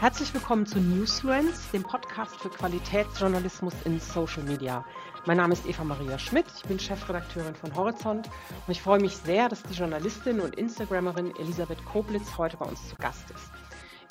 Herzlich 0.00 0.32
willkommen 0.32 0.64
zu 0.64 0.78
Newsfluence, 0.78 1.72
dem 1.72 1.82
Podcast 1.82 2.36
für 2.36 2.50
Qualitätsjournalismus 2.50 3.74
in 3.84 3.98
Social 3.98 4.44
Media. 4.44 4.84
Mein 5.26 5.38
Name 5.38 5.54
ist 5.54 5.66
Eva 5.66 5.82
Maria 5.82 6.16
Schmidt, 6.20 6.46
ich 6.56 6.62
bin 6.62 6.78
Chefredakteurin 6.78 7.56
von 7.56 7.74
Horizont 7.74 8.28
und 8.28 8.70
ich 8.70 8.80
freue 8.80 9.00
mich 9.00 9.16
sehr, 9.16 9.48
dass 9.48 9.64
die 9.64 9.74
Journalistin 9.74 10.38
und 10.38 10.54
Instagrammerin 10.54 11.34
Elisabeth 11.40 11.84
Koblitz 11.84 12.38
heute 12.38 12.56
bei 12.58 12.66
uns 12.66 12.88
zu 12.88 12.94
Gast 12.94 13.28
ist. 13.32 13.50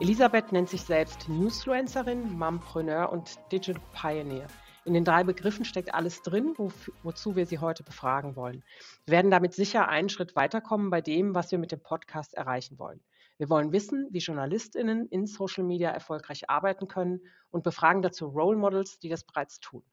Elisabeth 0.02 0.52
nennt 0.52 0.68
sich 0.68 0.82
selbst 0.82 1.30
Newsfluencerin, 1.30 2.38
Mompreneur 2.38 3.10
und 3.10 3.40
Digital 3.54 3.82
Pioneer. 3.94 4.48
In 4.84 4.94
den 4.94 5.06
drei 5.06 5.24
Begriffen 5.24 5.64
steckt 5.64 5.94
alles 5.94 6.22
drin, 6.22 6.54
wo, 6.58 6.70
wozu 7.04 7.38
wir 7.38 7.46
Sie 7.46 7.60
heute 7.60 7.84
befragen 7.84 8.36
wollen. 8.36 8.62
Wir 9.06 9.14
werden 9.14 9.32
damit 9.32 9.54
sicher 9.54 9.88
einen 9.88 10.10
Schritt 10.10 10.36
weiterkommen 10.36 10.90
bei 10.90 11.00
dem, 11.00 11.34
was 11.34 11.50
wir 11.52 11.60
mit 11.60 11.72
dem 11.72 11.80
Podcast 11.80 12.34
erreichen 12.34 12.78
wollen. 12.78 13.00
Wir 13.38 13.50
wollen 13.50 13.72
wissen, 13.72 14.08
wie 14.12 14.18
JournalistInnen 14.18 15.08
in 15.10 15.28
Social 15.28 15.64
Media 15.64 15.92
erfolgreich 15.92 16.50
arbeiten 16.50 16.88
können 16.88 17.22
und 17.52 17.64
befragen 17.64 18.02
dazu 18.02 18.26
Role 18.28 18.58
Models, 18.58 18.98
die 19.00 19.10
das 19.10 19.24
bereits 19.24 19.60
tun. 19.60 19.84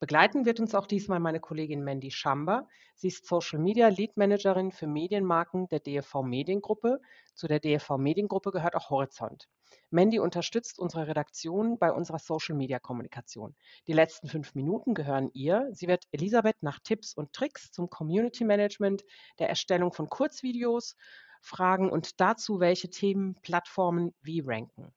Begleiten 0.00 0.46
wird 0.46 0.60
uns 0.60 0.74
auch 0.74 0.86
diesmal 0.86 1.20
meine 1.20 1.40
Kollegin 1.40 1.84
Mandy 1.84 2.10
Schamber. 2.10 2.66
Sie 2.94 3.08
ist 3.08 3.26
Social 3.26 3.58
Media 3.58 3.88
Lead 3.88 4.16
Managerin 4.16 4.72
für 4.72 4.86
Medienmarken 4.86 5.68
der 5.68 5.80
DFV 5.80 6.22
Mediengruppe. 6.22 7.00
Zu 7.34 7.48
der 7.48 7.60
DFV 7.60 7.98
Mediengruppe 7.98 8.50
gehört 8.50 8.74
auch 8.76 8.88
Horizont. 8.88 9.48
Mandy 9.90 10.18
unterstützt 10.18 10.78
unsere 10.78 11.06
Redaktion 11.06 11.78
bei 11.78 11.92
unserer 11.92 12.18
Social 12.18 12.56
Media 12.56 12.78
Kommunikation. 12.78 13.54
Die 13.86 13.92
letzten 13.92 14.28
fünf 14.28 14.54
Minuten 14.54 14.94
gehören 14.94 15.30
ihr. 15.34 15.68
Sie 15.72 15.86
wird 15.86 16.04
Elisabeth 16.12 16.62
nach 16.62 16.80
Tipps 16.80 17.14
und 17.14 17.32
Tricks 17.32 17.70
zum 17.70 17.90
Community 17.90 18.44
Management, 18.44 19.04
der 19.38 19.48
Erstellung 19.48 19.92
von 19.92 20.08
Kurzvideos 20.08 20.96
fragen 21.40 21.90
und 21.90 22.20
dazu, 22.20 22.60
welche 22.60 22.90
Themen 22.90 23.34
Plattformen 23.42 24.14
wie 24.22 24.40
ranken. 24.40 24.92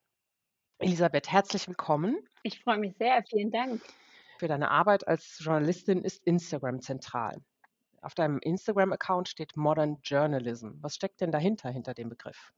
Elisabeth, 0.79 1.31
herzlich 1.31 1.67
willkommen. 1.67 2.17
Ich 2.43 2.61
freue 2.61 2.77
mich 2.77 2.95
sehr, 2.97 3.23
vielen 3.29 3.51
Dank. 3.51 3.81
Für 4.39 4.47
deine 4.47 4.69
Arbeit 4.69 5.07
als 5.07 5.39
Journalistin 5.39 6.03
ist 6.03 6.25
Instagram 6.25 6.81
zentral. 6.81 7.41
Auf 8.01 8.15
deinem 8.15 8.39
Instagram-Account 8.39 9.29
steht 9.29 9.55
Modern 9.55 9.99
Journalism. 10.03 10.71
Was 10.81 10.95
steckt 10.95 11.21
denn 11.21 11.31
dahinter, 11.31 11.69
hinter 11.69 11.93
dem 11.93 12.09
Begriff? 12.09 12.53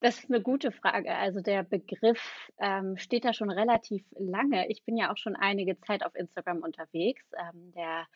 Das 0.00 0.18
ist 0.18 0.30
eine 0.30 0.42
gute 0.42 0.72
Frage. 0.72 1.14
Also 1.14 1.40
der 1.40 1.62
Begriff 1.62 2.50
ähm, 2.58 2.96
steht 2.96 3.24
da 3.24 3.32
schon 3.32 3.50
relativ 3.50 4.04
lange. 4.18 4.68
Ich 4.68 4.82
bin 4.84 4.96
ja 4.96 5.12
auch 5.12 5.16
schon 5.16 5.36
einige 5.36 5.78
Zeit 5.82 6.04
auf 6.04 6.16
Instagram 6.16 6.62
unterwegs. 6.62 7.22
Ähm, 7.38 7.72
der 7.72 8.08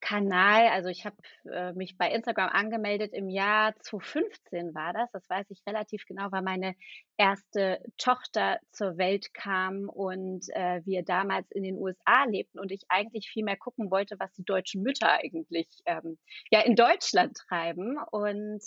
Kanal, 0.00 0.68
also 0.68 0.88
ich 0.88 1.04
habe 1.04 1.16
äh, 1.50 1.72
mich 1.72 1.96
bei 1.96 2.10
Instagram 2.10 2.50
angemeldet 2.50 3.12
im 3.12 3.28
Jahr 3.28 3.74
2015 3.80 4.74
war 4.74 4.92
das, 4.92 5.10
das 5.12 5.28
weiß 5.28 5.46
ich 5.50 5.62
relativ 5.66 6.04
genau, 6.06 6.30
weil 6.30 6.42
meine 6.42 6.74
erste 7.16 7.80
Tochter 7.96 8.58
zur 8.72 8.98
Welt 8.98 9.32
kam 9.34 9.88
und 9.88 10.46
äh, 10.50 10.82
wir 10.84 11.02
damals 11.02 11.50
in 11.50 11.62
den 11.62 11.78
USA 11.78 12.24
lebten 12.24 12.58
und 12.58 12.72
ich 12.72 12.82
eigentlich 12.88 13.28
viel 13.28 13.44
mehr 13.44 13.56
gucken 13.56 13.90
wollte, 13.90 14.16
was 14.18 14.32
die 14.34 14.44
deutschen 14.44 14.82
Mütter 14.82 15.10
eigentlich 15.10 15.68
ähm, 15.86 16.18
ja 16.50 16.60
in 16.60 16.76
Deutschland 16.76 17.36
treiben. 17.48 17.98
Und 18.10 18.62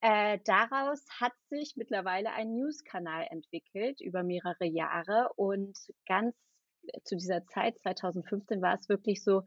äh, 0.00 0.38
daraus 0.44 1.04
hat 1.20 1.32
sich 1.48 1.74
mittlerweile 1.76 2.32
ein 2.32 2.54
News-Kanal 2.54 3.26
entwickelt 3.30 4.00
über 4.00 4.22
mehrere 4.22 4.66
Jahre 4.66 5.30
und 5.36 5.78
ganz 6.06 6.34
zu 7.04 7.16
dieser 7.16 7.44
Zeit, 7.46 7.78
2015, 7.80 8.62
war 8.62 8.74
es 8.74 8.88
wirklich 8.88 9.22
so, 9.22 9.42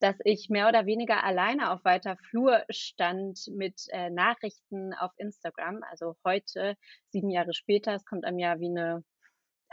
dass 0.00 0.16
ich 0.24 0.48
mehr 0.48 0.68
oder 0.68 0.86
weniger 0.86 1.24
alleine 1.24 1.70
auf 1.72 1.84
weiter 1.84 2.16
Flur 2.16 2.64
stand 2.70 3.38
mit 3.52 3.86
äh, 3.90 4.10
Nachrichten 4.10 4.94
auf 4.94 5.12
Instagram. 5.16 5.82
Also 5.90 6.16
heute, 6.24 6.76
sieben 7.10 7.30
Jahre 7.30 7.54
später, 7.54 7.94
es 7.94 8.04
kommt 8.04 8.24
einem 8.24 8.38
ja 8.38 8.58
wie 8.60 8.68
eine 8.68 9.04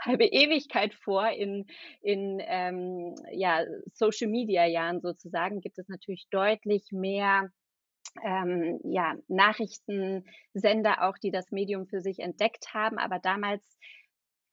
halbe 0.00 0.26
Ewigkeit 0.26 0.94
vor 0.94 1.28
in, 1.28 1.66
in 2.02 2.40
ähm, 2.40 3.14
ja, 3.32 3.64
Social 3.92 4.28
Media 4.28 4.64
Jahren 4.66 5.00
sozusagen, 5.00 5.60
gibt 5.60 5.78
es 5.78 5.88
natürlich 5.88 6.28
deutlich 6.30 6.84
mehr 6.92 7.50
ähm, 8.22 8.80
ja, 8.84 9.16
Nachrichtensender 9.28 11.02
auch, 11.02 11.18
die 11.18 11.30
das 11.30 11.50
Medium 11.50 11.86
für 11.86 12.00
sich 12.00 12.20
entdeckt 12.20 12.72
haben. 12.74 12.98
Aber 12.98 13.18
damals 13.18 13.62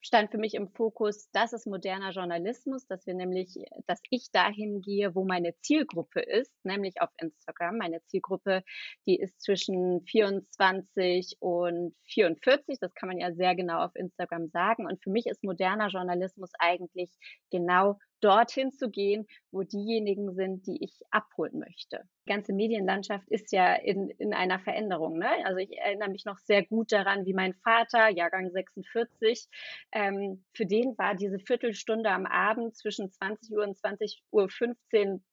stand 0.06 0.30
für 0.30 0.38
mich 0.38 0.54
im 0.54 0.68
Fokus, 0.68 1.28
das 1.32 1.52
ist 1.52 1.66
moderner 1.66 2.10
Journalismus, 2.10 2.86
dass 2.86 3.06
wir 3.06 3.14
nämlich, 3.14 3.64
dass 3.86 4.00
ich 4.10 4.30
dahin 4.30 4.80
gehe, 4.80 5.14
wo 5.14 5.24
meine 5.24 5.54
Zielgruppe 5.60 6.20
ist, 6.20 6.52
nämlich 6.64 7.00
auf 7.00 7.10
Instagram. 7.20 7.78
Meine 7.78 8.02
Zielgruppe, 8.04 8.62
die 9.06 9.16
ist 9.16 9.40
zwischen 9.40 10.02
24 10.02 11.36
und 11.40 11.94
44. 12.04 12.78
Das 12.80 12.94
kann 12.94 13.08
man 13.08 13.18
ja 13.18 13.32
sehr 13.32 13.54
genau 13.54 13.82
auf 13.82 13.94
Instagram 13.96 14.48
sagen. 14.48 14.86
Und 14.86 15.02
für 15.02 15.10
mich 15.10 15.26
ist 15.26 15.42
moderner 15.42 15.88
Journalismus 15.88 16.50
eigentlich 16.58 17.10
genau 17.50 17.98
dorthin 18.20 18.72
zu 18.72 18.90
gehen, 18.90 19.26
wo 19.50 19.62
diejenigen 19.62 20.34
sind, 20.34 20.66
die 20.66 20.82
ich 20.82 21.02
abholen 21.10 21.58
möchte. 21.58 22.02
Die 22.26 22.32
ganze 22.32 22.52
Medienlandschaft 22.52 23.28
ist 23.28 23.52
ja 23.52 23.74
in, 23.74 24.10
in 24.10 24.32
einer 24.32 24.58
Veränderung. 24.58 25.18
Ne? 25.18 25.28
Also 25.44 25.58
ich 25.58 25.76
erinnere 25.78 26.10
mich 26.10 26.24
noch 26.24 26.38
sehr 26.38 26.64
gut 26.64 26.92
daran, 26.92 27.26
wie 27.26 27.34
mein 27.34 27.54
Vater, 27.54 28.08
Jahrgang 28.08 28.50
46, 28.50 29.48
ähm, 29.92 30.44
für 30.52 30.66
den 30.66 30.96
war 30.98 31.14
diese 31.14 31.38
Viertelstunde 31.38 32.10
am 32.10 32.26
Abend 32.26 32.76
zwischen 32.76 33.10
20 33.10 33.54
Uhr 33.56 33.64
und 33.64 33.76
20 33.76 34.22
Uhr 34.30 34.48
15 34.48 35.24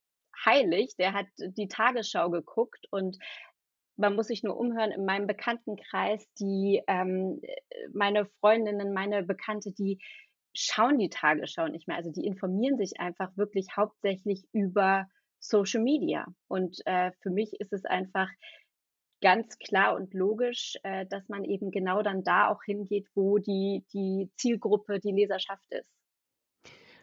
heilig. 0.46 0.96
Der 0.98 1.14
hat 1.14 1.28
die 1.38 1.68
Tagesschau 1.68 2.30
geguckt 2.30 2.86
und 2.92 3.18
man 3.96 4.16
muss 4.16 4.28
sich 4.28 4.44
nur 4.44 4.58
umhören 4.58 4.92
in 4.92 5.06
meinem 5.06 5.28
Bekanntenkreis, 5.28 6.28
die 6.40 6.82
ähm, 6.88 7.42
meine 7.94 8.26
Freundinnen, 8.40 8.92
meine 8.94 9.24
Bekannte, 9.24 9.72
die 9.72 10.00
schauen 10.54 10.98
die 10.98 11.10
Tagesschau 11.10 11.68
nicht 11.68 11.88
mehr. 11.88 11.98
Also 11.98 12.12
die 12.12 12.26
informieren 12.26 12.78
sich 12.78 13.00
einfach 13.00 13.36
wirklich 13.38 13.76
hauptsächlich 13.76 14.46
über 14.52 15.08
Social 15.40 15.82
Media. 15.82 16.26
Und 16.48 16.82
äh, 16.86 17.12
für 17.22 17.30
mich 17.30 17.60
ist 17.60 17.74
es 17.74 17.86
einfach 17.86 18.30
ganz 19.22 19.58
klar 19.58 19.96
und 19.96 20.14
logisch, 20.14 20.78
äh, 20.84 21.06
dass 21.06 21.28
man 21.30 21.44
eben 21.44 21.72
genau 21.72 22.02
dann 22.02 22.24
da 22.24 22.50
auch 22.50 22.64
hingeht, 22.64 23.08
wo 23.16 23.38
die, 23.38 23.86
die 23.94 24.30
Zielgruppe, 24.36 25.00
die 25.00 25.12
Leserschaft 25.12 25.66
ist. 25.72 25.90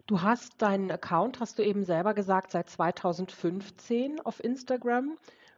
Du 0.07 0.23
hast 0.23 0.61
deinen 0.61 0.91
Account, 0.91 1.41
hast 1.41 1.59
du 1.59 1.63
eben 1.63 1.85
selber 1.85 2.15
gesagt, 2.15 2.51
seit 2.51 2.69
2015 2.69 4.21
auf 4.21 4.43
Instagram. 4.43 5.17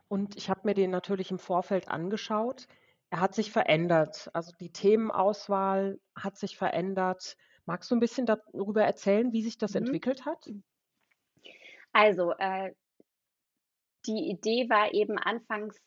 Und 0.08 0.36
ich 0.36 0.50
habe 0.50 0.60
mir 0.64 0.74
den 0.74 0.90
natürlich 0.90 1.30
im 1.30 1.38
Vorfeld 1.38 1.88
angeschaut. 1.88 2.68
Er 3.10 3.20
hat 3.20 3.34
sich 3.34 3.50
verändert. 3.50 4.30
Also 4.34 4.52
die 4.60 4.70
Themenauswahl 4.70 5.98
hat 6.14 6.36
sich 6.36 6.56
verändert. 6.56 7.36
Magst 7.66 7.90
du 7.90 7.96
ein 7.96 8.00
bisschen 8.00 8.26
darüber 8.26 8.84
erzählen, 8.84 9.32
wie 9.32 9.42
sich 9.42 9.58
das 9.58 9.74
Mhm. 9.74 9.76
entwickelt 9.76 10.24
hat? 10.26 10.48
Also, 11.94 12.32
äh, 12.38 12.72
die 14.06 14.30
Idee 14.30 14.68
war 14.68 14.92
eben 14.92 15.18
anfangs 15.18 15.80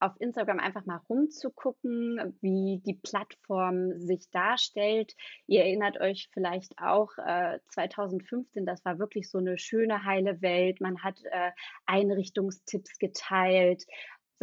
auf 0.00 0.12
Instagram 0.20 0.58
einfach 0.60 0.84
mal 0.84 1.00
rumzugucken, 1.08 2.36
wie 2.42 2.82
die 2.84 3.00
Plattform 3.02 3.98
sich 3.98 4.28
darstellt. 4.30 5.14
Ihr 5.46 5.62
erinnert 5.62 5.98
euch 5.98 6.28
vielleicht 6.32 6.78
auch, 6.78 7.10
äh, 7.16 7.60
2015, 7.70 8.66
das 8.66 8.84
war 8.84 8.98
wirklich 8.98 9.30
so 9.30 9.38
eine 9.38 9.56
schöne, 9.56 10.04
heile 10.04 10.42
Welt. 10.42 10.80
Man 10.82 11.02
hat, 11.02 11.20
äh, 11.24 11.52
Einrichtungstipps 11.86 12.98
geteilt 12.98 13.84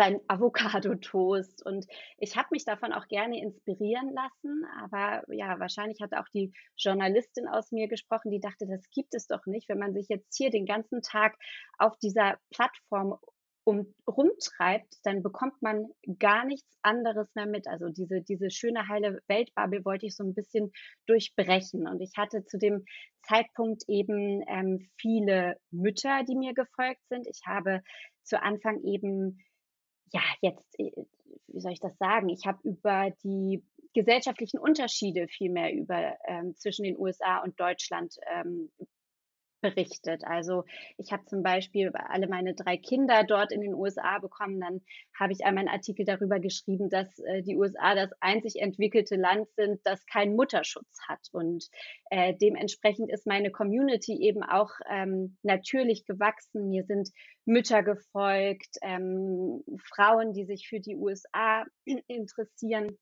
sein 0.01 0.19
Avocado-Toast. 0.27 1.65
Und 1.65 1.85
ich 2.17 2.35
habe 2.35 2.47
mich 2.51 2.65
davon 2.65 2.91
auch 2.91 3.07
gerne 3.07 3.39
inspirieren 3.39 4.13
lassen. 4.13 4.65
Aber 4.81 5.23
ja, 5.33 5.59
wahrscheinlich 5.59 6.01
hat 6.01 6.13
auch 6.13 6.27
die 6.33 6.53
Journalistin 6.77 7.47
aus 7.47 7.71
mir 7.71 7.87
gesprochen, 7.87 8.31
die 8.31 8.39
dachte, 8.39 8.65
das 8.67 8.89
gibt 8.91 9.13
es 9.13 9.27
doch 9.27 9.45
nicht, 9.45 9.69
wenn 9.69 9.79
man 9.79 9.93
sich 9.93 10.07
jetzt 10.09 10.35
hier 10.35 10.49
den 10.49 10.65
ganzen 10.65 11.01
Tag 11.01 11.35
auf 11.77 11.97
dieser 11.99 12.37
Plattform 12.49 13.17
um, 13.63 13.93
rumtreibt, 14.07 14.95
dann 15.03 15.21
bekommt 15.21 15.61
man 15.61 15.85
gar 16.17 16.45
nichts 16.45 16.79
anderes 16.81 17.27
mehr 17.35 17.45
mit. 17.45 17.67
Also 17.67 17.89
diese, 17.89 18.21
diese 18.21 18.49
schöne, 18.49 18.87
heile 18.87 19.21
Weltbubble 19.27 19.85
wollte 19.85 20.07
ich 20.07 20.15
so 20.15 20.23
ein 20.23 20.33
bisschen 20.33 20.71
durchbrechen. 21.05 21.87
Und 21.87 22.01
ich 22.01 22.13
hatte 22.17 22.43
zu 22.45 22.57
dem 22.57 22.85
Zeitpunkt 23.21 23.83
eben 23.87 24.41
ähm, 24.47 24.89
viele 24.97 25.57
Mütter, 25.69 26.23
die 26.27 26.35
mir 26.35 26.55
gefolgt 26.55 27.07
sind. 27.09 27.27
Ich 27.27 27.41
habe 27.45 27.83
zu 28.23 28.41
Anfang 28.41 28.81
eben 28.83 29.43
ja, 30.11 30.21
jetzt, 30.41 30.79
äh, 30.79 30.91
wie 31.47 31.59
soll 31.59 31.73
ich 31.73 31.79
das 31.79 31.97
sagen? 31.97 32.29
Ich 32.29 32.45
habe 32.45 32.59
über 32.63 33.11
die 33.23 33.63
gesellschaftlichen 33.93 34.59
Unterschiede 34.59 35.27
viel 35.27 35.51
mehr 35.51 35.73
über 35.73 36.15
ähm, 36.25 36.55
zwischen 36.55 36.83
den 36.83 36.97
USA 36.97 37.39
und 37.39 37.59
Deutschland 37.59 38.15
ähm, 38.33 38.69
berichtet. 39.61 40.23
Also 40.25 40.65
ich 40.97 41.11
habe 41.11 41.25
zum 41.25 41.43
Beispiel 41.43 41.91
alle 41.93 42.27
meine 42.27 42.53
drei 42.53 42.77
Kinder 42.77 43.23
dort 43.23 43.51
in 43.51 43.61
den 43.61 43.73
USA 43.73 44.19
bekommen. 44.19 44.59
Dann 44.59 44.81
habe 45.17 45.33
ich 45.33 45.45
einmal 45.45 45.61
einen 45.61 45.73
Artikel 45.73 46.05
darüber 46.05 46.39
geschrieben, 46.39 46.89
dass 46.89 47.19
äh, 47.19 47.43
die 47.43 47.55
USA 47.55 47.95
das 47.95 48.11
einzig 48.19 48.59
entwickelte 48.59 49.15
Land 49.15 49.47
sind, 49.55 49.79
das 49.85 50.05
keinen 50.05 50.35
Mutterschutz 50.35 50.99
hat. 51.07 51.27
Und 51.31 51.69
äh, 52.09 52.33
dementsprechend 52.33 53.11
ist 53.11 53.27
meine 53.27 53.51
Community 53.51 54.21
eben 54.21 54.43
auch 54.43 54.71
ähm, 54.89 55.37
natürlich 55.43 56.05
gewachsen. 56.05 56.69
Mir 56.69 56.83
sind 56.83 57.09
Mütter 57.45 57.83
gefolgt, 57.83 58.77
ähm, 58.81 59.63
Frauen, 59.77 60.33
die 60.33 60.45
sich 60.45 60.67
für 60.67 60.79
die 60.79 60.95
USA 60.95 61.65
interessieren 62.07 62.97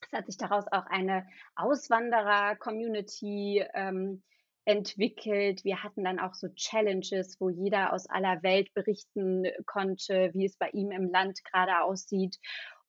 Es 0.00 0.12
hat 0.12 0.26
sich 0.26 0.36
daraus 0.36 0.66
auch 0.70 0.86
eine 0.86 1.26
Auswanderer-Community 1.56 3.64
ähm, 3.74 4.22
entwickelt. 4.64 5.64
Wir 5.64 5.82
hatten 5.82 6.04
dann 6.04 6.18
auch 6.18 6.34
so 6.34 6.48
Challenges, 6.54 7.40
wo 7.40 7.48
jeder 7.50 7.92
aus 7.92 8.08
aller 8.08 8.42
Welt 8.42 8.72
berichten 8.74 9.44
konnte, 9.66 10.30
wie 10.34 10.46
es 10.46 10.56
bei 10.56 10.70
ihm 10.70 10.90
im 10.90 11.10
Land 11.10 11.44
gerade 11.44 11.82
aussieht. 11.82 12.38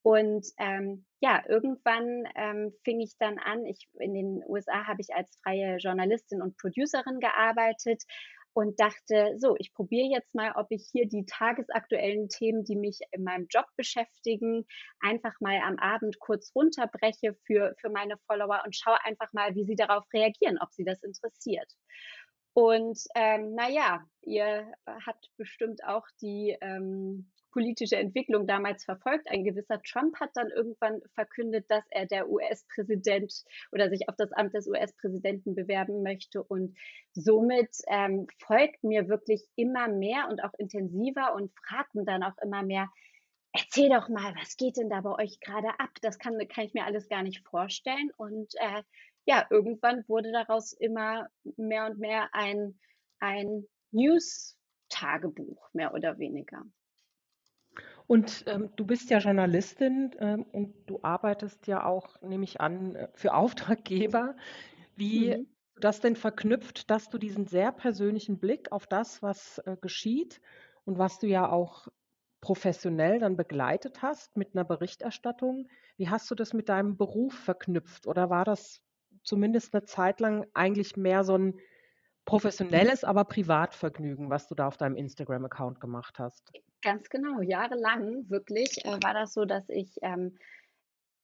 Und 0.03 0.45
ähm, 0.57 1.05
ja, 1.21 1.41
irgendwann 1.47 2.25
ähm, 2.35 2.73
fing 2.83 2.99
ich 2.99 3.15
dann 3.17 3.39
an. 3.39 3.65
Ich, 3.65 3.87
in 3.99 4.13
den 4.13 4.43
USA 4.45 4.85
habe 4.85 4.99
ich 5.01 5.15
als 5.15 5.37
freie 5.41 5.77
Journalistin 5.77 6.41
und 6.41 6.57
Producerin 6.57 7.21
gearbeitet 7.21 8.03
und 8.53 8.79
dachte, 8.79 9.33
so, 9.37 9.55
ich 9.57 9.73
probiere 9.73 10.07
jetzt 10.07 10.35
mal, 10.35 10.53
ob 10.55 10.67
ich 10.69 10.87
hier 10.91 11.07
die 11.07 11.25
tagesaktuellen 11.25 12.29
Themen, 12.29 12.63
die 12.63 12.75
mich 12.75 12.99
in 13.11 13.23
meinem 13.23 13.47
Job 13.49 13.65
beschäftigen, 13.77 14.65
einfach 14.99 15.33
mal 15.39 15.59
am 15.63 15.77
Abend 15.79 16.19
kurz 16.19 16.51
runterbreche 16.55 17.35
für, 17.45 17.73
für 17.79 17.89
meine 17.89 18.17
Follower 18.27 18.61
und 18.65 18.75
schaue 18.75 19.03
einfach 19.05 19.31
mal, 19.33 19.55
wie 19.55 19.65
sie 19.65 19.75
darauf 19.75 20.05
reagieren, 20.13 20.59
ob 20.61 20.71
sie 20.71 20.83
das 20.83 21.03
interessiert. 21.03 21.71
Und 22.53 22.99
ähm, 23.15 23.55
naja, 23.55 24.05
ihr 24.21 24.71
habt 25.05 25.31
bestimmt 25.37 25.83
auch 25.83 26.05
die 26.21 26.55
ähm, 26.61 27.31
politische 27.53 27.95
Entwicklung 27.95 28.47
damals 28.47 28.83
verfolgt. 28.83 29.29
Ein 29.29 29.43
gewisser 29.43 29.81
Trump 29.83 30.19
hat 30.19 30.31
dann 30.33 30.49
irgendwann 30.49 31.01
verkündet, 31.13 31.65
dass 31.69 31.83
er 31.91 32.05
der 32.05 32.29
US-Präsident 32.29 33.31
oder 33.71 33.89
sich 33.89 34.09
auf 34.09 34.15
das 34.17 34.31
Amt 34.33 34.53
des 34.53 34.67
US-Präsidenten 34.67 35.55
bewerben 35.55 36.03
möchte. 36.03 36.43
Und 36.43 36.75
somit 37.13 37.69
ähm, 37.87 38.27
folgt 38.39 38.83
mir 38.83 39.07
wirklich 39.07 39.43
immer 39.55 39.87
mehr 39.87 40.27
und 40.29 40.43
auch 40.43 40.53
intensiver 40.57 41.35
und 41.35 41.51
fragten 41.67 42.05
dann 42.05 42.23
auch 42.23 42.37
immer 42.39 42.63
mehr, 42.63 42.89
erzähl 43.53 43.89
doch 43.89 44.09
mal, 44.09 44.33
was 44.39 44.57
geht 44.57 44.77
denn 44.77 44.89
da 44.89 45.01
bei 45.01 45.23
euch 45.23 45.39
gerade 45.39 45.69
ab? 45.79 45.91
Das 46.01 46.17
kann, 46.17 46.35
kann 46.47 46.65
ich 46.65 46.73
mir 46.73 46.85
alles 46.85 47.07
gar 47.07 47.21
nicht 47.21 47.47
vorstellen. 47.47 48.11
Und 48.17 48.53
äh, 48.55 48.81
ja, 49.25 49.45
irgendwann 49.49 50.03
wurde 50.07 50.31
daraus 50.31 50.73
immer 50.73 51.27
mehr 51.57 51.85
und 51.85 51.99
mehr 51.99 52.29
ein, 52.33 52.79
ein 53.19 53.65
News-Tagebuch, 53.91 55.69
mehr 55.73 55.93
oder 55.93 56.17
weniger. 56.17 56.63
Und 58.05 58.43
ähm, 58.47 58.69
du 58.75 58.85
bist 58.85 59.09
ja 59.09 59.19
Journalistin 59.19 60.11
ähm, 60.19 60.43
und 60.51 60.73
du 60.87 60.99
arbeitest 61.03 61.67
ja 61.67 61.85
auch, 61.85 62.21
nehme 62.21 62.43
ich 62.43 62.59
an, 62.59 62.95
äh, 62.95 63.07
für 63.13 63.33
Auftraggeber. 63.33 64.35
Wie 64.95 65.37
mhm. 65.37 65.47
das 65.77 66.01
denn 66.01 66.15
verknüpft, 66.15 66.89
dass 66.89 67.09
du 67.09 67.17
diesen 67.17 67.47
sehr 67.47 67.71
persönlichen 67.71 68.39
Blick 68.39 68.71
auf 68.71 68.87
das, 68.87 69.23
was 69.23 69.59
äh, 69.59 69.77
geschieht 69.79 70.41
und 70.85 70.97
was 70.97 71.19
du 71.19 71.27
ja 71.27 71.49
auch 71.49 71.87
professionell 72.41 73.19
dann 73.19 73.37
begleitet 73.37 74.01
hast 74.01 74.35
mit 74.35 74.53
einer 74.53 74.65
Berichterstattung. 74.65 75.69
Wie 75.95 76.09
hast 76.09 76.29
du 76.29 76.35
das 76.35 76.51
mit 76.53 76.67
deinem 76.67 76.97
Beruf 76.97 77.33
verknüpft? 77.33 78.05
Oder 78.05 78.29
war 78.29 78.43
das 78.43 78.82
zumindest 79.23 79.73
eine 79.73 79.85
Zeit 79.85 80.19
lang 80.19 80.45
eigentlich 80.53 80.97
mehr 80.97 81.23
so 81.23 81.37
ein 81.37 81.59
professionelles, 82.25 83.03
aber 83.03 83.25
Privatvergnügen, 83.25 84.29
was 84.29 84.47
du 84.47 84.55
da 84.55 84.67
auf 84.67 84.77
deinem 84.77 84.95
Instagram-Account 84.95 85.79
gemacht 85.79 86.19
hast? 86.19 86.51
Ganz 86.81 87.09
genau, 87.09 87.41
jahrelang 87.41 88.29
wirklich 88.29 88.85
äh, 88.85 88.97
war 89.01 89.13
das 89.13 89.33
so, 89.33 89.45
dass 89.45 89.67
ich, 89.69 89.97
ähm, 90.01 90.37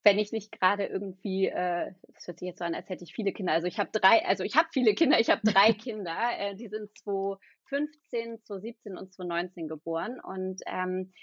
wenn 0.03 0.19
ich 0.19 0.31
nicht 0.31 0.51
gerade 0.51 0.85
irgendwie, 0.85 1.47
äh, 1.47 1.91
das 2.13 2.27
hört 2.27 2.39
sich 2.39 2.47
jetzt 2.47 2.59
so 2.59 2.65
an, 2.65 2.75
als 2.75 2.89
hätte 2.89 3.03
ich 3.03 3.13
viele 3.13 3.33
Kinder. 3.33 3.53
Also 3.53 3.67
ich 3.67 3.79
habe 3.79 3.89
drei, 3.91 4.25
also 4.25 4.43
ich 4.43 4.55
habe 4.55 4.69
viele 4.71 4.93
Kinder, 4.93 5.19
ich 5.19 5.29
habe 5.29 5.41
drei 5.43 5.73
Kinder, 5.73 6.17
äh, 6.37 6.55
die 6.55 6.67
sind 6.67 6.89
2015, 6.97 8.43
2017 8.43 8.97
und 8.97 9.13
2019 9.13 9.67
geboren. 9.67 10.19
Und 10.21 10.61
ähm, 10.65 11.13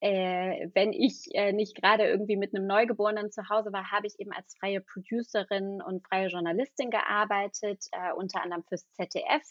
äh, 0.00 0.68
wenn 0.74 0.92
ich 0.92 1.26
äh, 1.34 1.52
nicht 1.52 1.74
gerade 1.74 2.06
irgendwie 2.06 2.36
mit 2.36 2.54
einem 2.54 2.66
Neugeborenen 2.66 3.30
zu 3.30 3.48
Hause 3.48 3.72
war, 3.72 3.90
habe 3.90 4.06
ich 4.06 4.18
eben 4.18 4.32
als 4.32 4.56
freie 4.58 4.80
Producerin 4.80 5.82
und 5.82 6.06
freie 6.06 6.28
Journalistin 6.28 6.90
gearbeitet, 6.90 7.84
äh, 7.92 8.12
unter 8.12 8.42
anderem 8.42 8.64
fürs 8.64 8.90
ZDF. 8.92 9.42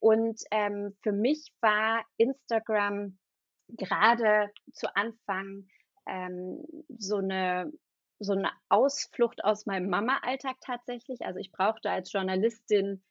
Und 0.00 0.40
ähm, 0.50 0.96
für 1.02 1.12
mich 1.12 1.52
war 1.60 2.04
Instagram 2.16 3.18
gerade 3.68 4.50
zu 4.72 4.94
Anfang 4.96 5.68
ähm, 6.06 6.64
so 6.98 7.16
eine 7.16 7.72
so 8.18 8.34
eine 8.34 8.50
Ausflucht 8.68 9.42
aus 9.42 9.66
meinem 9.66 9.90
Mama-Alltag 9.90 10.56
tatsächlich. 10.60 11.22
Also 11.22 11.40
ich 11.40 11.50
brauchte 11.50 11.90
als 11.90 12.12
Journalistin 12.12 13.02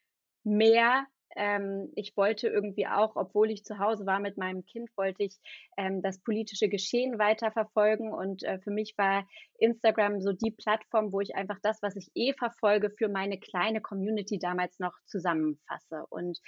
mehr 0.44 1.06
ähm, 1.36 1.92
ich 1.96 2.16
wollte 2.18 2.48
irgendwie 2.48 2.88
auch, 2.88 3.16
obwohl 3.16 3.52
ich 3.52 3.64
zu 3.64 3.80
Hause 3.80 4.06
war 4.06 4.20
mit 4.20 4.38
meinem 4.38 4.66
Kind, 4.66 4.90
wollte 4.98 5.24
ich 5.24 5.38
ähm, 5.78 6.02
das 6.02 6.20
politische 6.20 6.70
Geschehen 6.70 7.20
weiterverfolgen. 7.20 8.14
Und 8.14 8.44
äh, 8.44 8.60
für 8.60 8.72
mich 8.72 8.98
war 8.98 9.28
Instagram 9.60 10.22
so 10.22 10.34
die 10.34 10.52
Plattform, 10.52 11.12
wo 11.12 11.22
ich 11.22 11.36
einfach 11.36 11.60
das, 11.62 11.82
was 11.82 11.96
ich 11.96 12.10
eh 12.16 12.34
verfolge, 12.34 12.90
für 12.90 13.08
meine 13.08 13.40
kleine 13.40 13.82
Community 13.82 14.40
damals 14.40 14.80
noch 14.80 14.94
zusammenfasse. 15.06 16.06
Und 16.10 16.40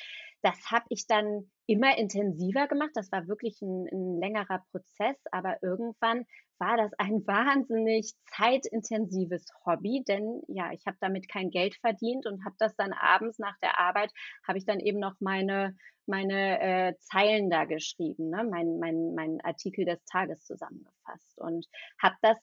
das 0.42 0.72
habe 0.72 0.86
ich 0.90 1.08
dann 1.08 1.50
immer 1.66 1.98
intensiver 1.98 2.68
gemacht. 2.68 2.92
Das 2.96 3.12
war 3.12 3.28
wirklich 3.28 3.62
ein, 3.62 3.88
ein 3.92 4.20
längerer 4.20 4.64
Prozess, 4.72 5.18
aber 5.32 5.58
irgendwann 5.62 6.26
war 6.64 6.78
das 6.78 6.92
ein 6.98 7.26
wahnsinnig 7.28 8.14
zeitintensives 8.36 9.46
Hobby, 9.66 10.04
denn 10.08 10.42
ja, 10.48 10.72
ich 10.72 10.86
habe 10.86 10.98
damit 11.02 11.28
kein 11.30 11.50
Geld 11.50 11.76
verdient 11.76 12.26
und 12.26 12.46
habe 12.46 12.56
das 12.60 12.76
dann 12.76 12.94
abends 12.94 13.40
nach 13.40 13.58
der 13.60 13.80
Arbeit, 13.80 14.12
habe 14.48 14.58
ich 14.58 14.66
dann 14.66 14.80
eben 14.80 15.00
noch 15.00 15.16
meine, 15.20 15.76
meine 16.06 16.60
äh, 16.62 16.94
Zeilen 17.00 17.50
da 17.50 17.66
geschrieben, 17.66 18.30
ne? 18.30 18.48
mein, 18.50 18.80
mein, 18.80 19.14
mein 19.14 19.42
Artikel 19.42 19.86
des 19.86 20.04
Tages 20.06 20.46
zusammengefasst 20.46 21.38
und 21.38 21.68
habe 22.02 22.16
das 22.22 22.38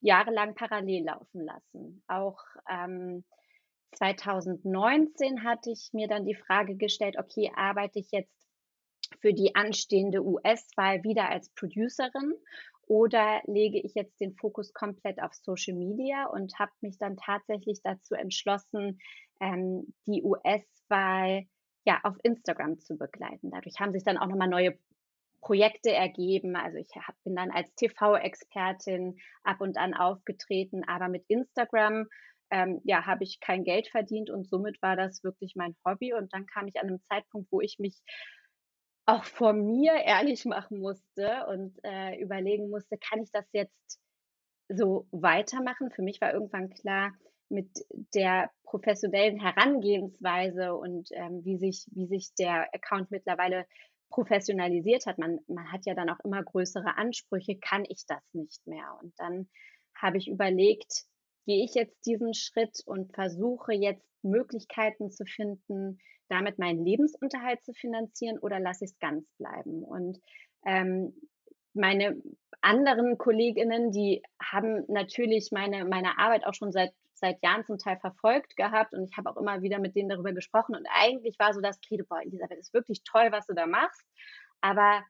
jahrelang 0.00 0.54
parallel 0.54 1.04
laufen 1.04 1.40
lassen. 1.40 2.02
Auch 2.06 2.38
ähm, 2.68 3.24
2019 3.92 5.44
hatte 5.44 5.70
ich 5.70 5.90
mir 5.92 6.08
dann 6.08 6.26
die 6.26 6.34
Frage 6.34 6.76
gestellt, 6.76 7.16
okay, 7.18 7.50
arbeite 7.54 8.00
ich 8.00 8.10
jetzt 8.10 8.34
für 9.20 9.32
die 9.32 9.54
anstehende 9.54 10.24
US-Wahl 10.24 11.04
wieder 11.04 11.28
als 11.28 11.48
Producerin 11.50 12.34
oder 12.88 13.40
lege 13.46 13.80
ich 13.80 13.94
jetzt 13.94 14.20
den 14.20 14.34
Fokus 14.34 14.72
komplett 14.72 15.20
auf 15.22 15.34
Social 15.34 15.74
Media 15.74 16.26
und 16.26 16.58
habe 16.58 16.72
mich 16.80 16.98
dann 16.98 17.16
tatsächlich 17.16 17.80
dazu 17.82 18.14
entschlossen, 18.14 18.98
ähm, 19.40 19.94
die 20.06 20.22
US-Wahl 20.22 21.46
ja 21.84 22.00
auf 22.02 22.16
Instagram 22.22 22.78
zu 22.78 22.96
begleiten. 22.96 23.50
Dadurch 23.50 23.78
haben 23.80 23.92
sich 23.92 24.04
dann 24.04 24.18
auch 24.18 24.28
nochmal 24.28 24.48
neue 24.48 24.78
Projekte 25.40 25.92
ergeben. 25.92 26.56
Also 26.56 26.78
ich 26.78 26.88
hab, 26.96 27.14
bin 27.22 27.36
dann 27.36 27.50
als 27.50 27.74
TV-Expertin 27.74 29.18
ab 29.42 29.60
und 29.60 29.76
an 29.76 29.94
aufgetreten, 29.94 30.84
aber 30.86 31.08
mit 31.08 31.24
Instagram 31.28 32.08
ähm, 32.50 32.80
ja, 32.84 33.04
habe 33.06 33.24
ich 33.24 33.40
kein 33.40 33.64
Geld 33.64 33.88
verdient 33.88 34.30
und 34.30 34.48
somit 34.48 34.80
war 34.80 34.96
das 34.96 35.24
wirklich 35.24 35.54
mein 35.56 35.76
Hobby. 35.84 36.14
Und 36.14 36.32
dann 36.32 36.46
kam 36.46 36.66
ich 36.66 36.76
an 36.76 36.88
einem 36.88 37.02
Zeitpunkt, 37.02 37.50
wo 37.50 37.60
ich 37.60 37.78
mich 37.78 38.00
auch 39.06 39.24
vor 39.24 39.52
mir 39.52 39.94
ehrlich 40.04 40.44
machen 40.44 40.78
musste 40.78 41.46
und 41.48 41.78
äh, 41.84 42.20
überlegen 42.20 42.70
musste, 42.70 42.96
kann 42.98 43.22
ich 43.22 43.30
das 43.30 43.46
jetzt 43.52 44.00
so 44.68 45.06
weitermachen? 45.10 45.90
Für 45.90 46.02
mich 46.02 46.20
war 46.20 46.32
irgendwann 46.32 46.70
klar, 46.70 47.12
mit 47.50 47.68
der 48.14 48.50
professionellen 48.64 49.38
Herangehensweise 49.38 50.74
und 50.74 51.08
ähm, 51.12 51.44
wie 51.44 51.58
sich, 51.58 51.86
wie 51.92 52.06
sich 52.06 52.34
der 52.34 52.74
Account 52.74 53.10
mittlerweile 53.10 53.66
professionalisiert 54.08 55.06
hat. 55.06 55.18
Man, 55.18 55.40
man 55.46 55.70
hat 55.70 55.86
ja 55.86 55.94
dann 55.94 56.08
auch 56.08 56.20
immer 56.24 56.42
größere 56.42 56.96
Ansprüche, 56.96 57.56
kann 57.58 57.84
ich 57.88 58.06
das 58.06 58.22
nicht 58.32 58.66
mehr? 58.66 58.98
Und 59.02 59.12
dann 59.18 59.48
habe 59.94 60.16
ich 60.18 60.28
überlegt, 60.28 61.04
gehe 61.44 61.64
ich 61.64 61.74
jetzt 61.74 62.06
diesen 62.06 62.34
Schritt 62.34 62.82
und 62.86 63.12
versuche 63.12 63.72
jetzt 63.72 64.06
Möglichkeiten 64.22 65.10
zu 65.10 65.24
finden, 65.24 65.98
damit 66.28 66.58
meinen 66.58 66.84
Lebensunterhalt 66.84 67.62
zu 67.64 67.72
finanzieren 67.74 68.38
oder 68.38 68.58
lasse 68.58 68.84
ich 68.84 68.92
es 68.92 68.98
ganz 68.98 69.26
bleiben? 69.38 69.84
Und 69.84 70.20
ähm, 70.64 71.14
meine 71.74 72.20
anderen 72.60 73.18
Kolleginnen, 73.18 73.92
die 73.92 74.22
haben 74.40 74.84
natürlich 74.88 75.50
meine, 75.52 75.84
meine 75.84 76.18
Arbeit 76.18 76.46
auch 76.46 76.54
schon 76.54 76.72
seit, 76.72 76.92
seit 77.12 77.42
Jahren 77.42 77.64
zum 77.64 77.78
Teil 77.78 77.98
verfolgt 77.98 78.56
gehabt 78.56 78.94
und 78.94 79.04
ich 79.04 79.16
habe 79.16 79.30
auch 79.30 79.36
immer 79.36 79.60
wieder 79.62 79.78
mit 79.78 79.94
denen 79.94 80.08
darüber 80.08 80.32
gesprochen 80.32 80.74
und 80.74 80.86
eigentlich 80.90 81.38
war 81.38 81.52
so 81.52 81.60
das 81.60 81.80
Credo, 81.80 82.04
boah, 82.08 82.22
Elisabeth, 82.22 82.58
ist 82.58 82.72
wirklich 82.72 83.02
toll, 83.04 83.28
was 83.30 83.46
du 83.46 83.54
da 83.54 83.66
machst, 83.66 84.02
aber 84.60 85.04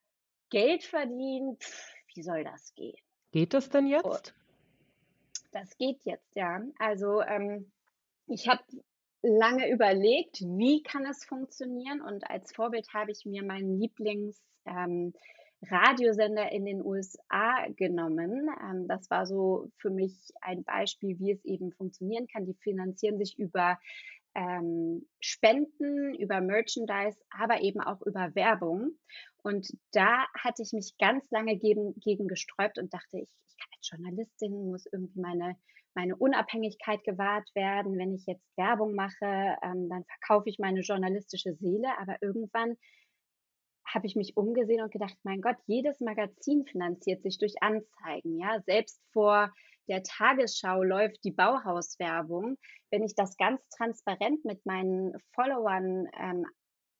Geld 0.50 0.82
verdienen, 0.82 1.56
pff, 1.58 1.94
wie 2.14 2.22
soll 2.22 2.44
das 2.44 2.74
gehen? 2.74 2.98
Geht 3.30 3.54
das 3.54 3.68
denn 3.70 3.86
jetzt? 3.86 4.34
Das 5.54 5.76
geht 5.78 6.04
jetzt, 6.04 6.34
ja. 6.34 6.60
Also 6.78 7.22
ähm, 7.22 7.70
ich 8.26 8.48
habe 8.48 8.62
lange 9.22 9.70
überlegt, 9.70 10.40
wie 10.40 10.82
kann 10.82 11.06
es 11.06 11.24
funktionieren 11.24 12.02
und 12.02 12.28
als 12.28 12.52
Vorbild 12.52 12.92
habe 12.92 13.12
ich 13.12 13.24
mir 13.24 13.44
meinen 13.44 13.78
Lieblings 13.78 14.42
ähm, 14.66 15.14
Radiosender 15.62 16.50
in 16.50 16.64
den 16.64 16.84
USA 16.84 17.66
genommen. 17.76 18.48
Ähm, 18.60 18.88
das 18.88 19.08
war 19.10 19.26
so 19.26 19.70
für 19.78 19.90
mich 19.90 20.32
ein 20.40 20.64
Beispiel, 20.64 21.18
wie 21.20 21.30
es 21.30 21.44
eben 21.44 21.70
funktionieren 21.70 22.26
kann. 22.26 22.46
Die 22.46 22.54
finanzieren 22.54 23.16
sich 23.18 23.38
über 23.38 23.78
ähm, 24.34 25.06
Spenden, 25.20 26.16
über 26.16 26.40
Merchandise, 26.40 27.18
aber 27.30 27.62
eben 27.62 27.80
auch 27.80 28.02
über 28.02 28.34
Werbung. 28.34 28.98
Und 29.42 29.68
da 29.92 30.26
hatte 30.36 30.62
ich 30.62 30.72
mich 30.72 30.96
ganz 30.98 31.30
lange 31.30 31.56
gegen, 31.56 31.94
gegen 32.00 32.26
gesträubt 32.26 32.78
und 32.78 32.92
dachte, 32.92 33.18
ich, 33.18 33.30
ich 33.46 33.56
kann 33.56 33.73
Journalistin, 33.90 34.70
muss 34.70 34.86
irgendwie 34.90 35.20
meine 35.20 35.56
meine 35.94 36.16
Unabhängigkeit 36.16 37.02
gewahrt 37.04 37.48
werden. 37.54 37.98
Wenn 37.98 38.14
ich 38.14 38.26
jetzt 38.26 38.44
Werbung 38.56 38.94
mache, 38.94 39.56
ähm, 39.62 39.88
dann 39.88 40.04
verkaufe 40.04 40.48
ich 40.48 40.58
meine 40.58 40.80
journalistische 40.80 41.54
Seele. 41.54 41.88
Aber 41.98 42.16
irgendwann 42.20 42.76
habe 43.86 44.06
ich 44.06 44.16
mich 44.16 44.36
umgesehen 44.36 44.82
und 44.82 44.92
gedacht, 44.92 45.16
mein 45.22 45.40
Gott, 45.40 45.56
jedes 45.66 46.00
Magazin 46.00 46.64
finanziert 46.66 47.22
sich 47.22 47.38
durch 47.38 47.54
Anzeigen. 47.60 48.38
Ja, 48.38 48.60
selbst 48.66 49.00
vor 49.12 49.52
der 49.88 50.02
Tagesschau 50.02 50.82
läuft 50.82 51.22
die 51.24 51.32
Bauhauswerbung. 51.32 52.56
Wenn 52.90 53.04
ich 53.04 53.14
das 53.14 53.36
ganz 53.36 53.60
transparent 53.68 54.44
mit 54.44 54.64
meinen 54.66 55.14
Followern 55.34 56.08
ähm, 56.18 56.46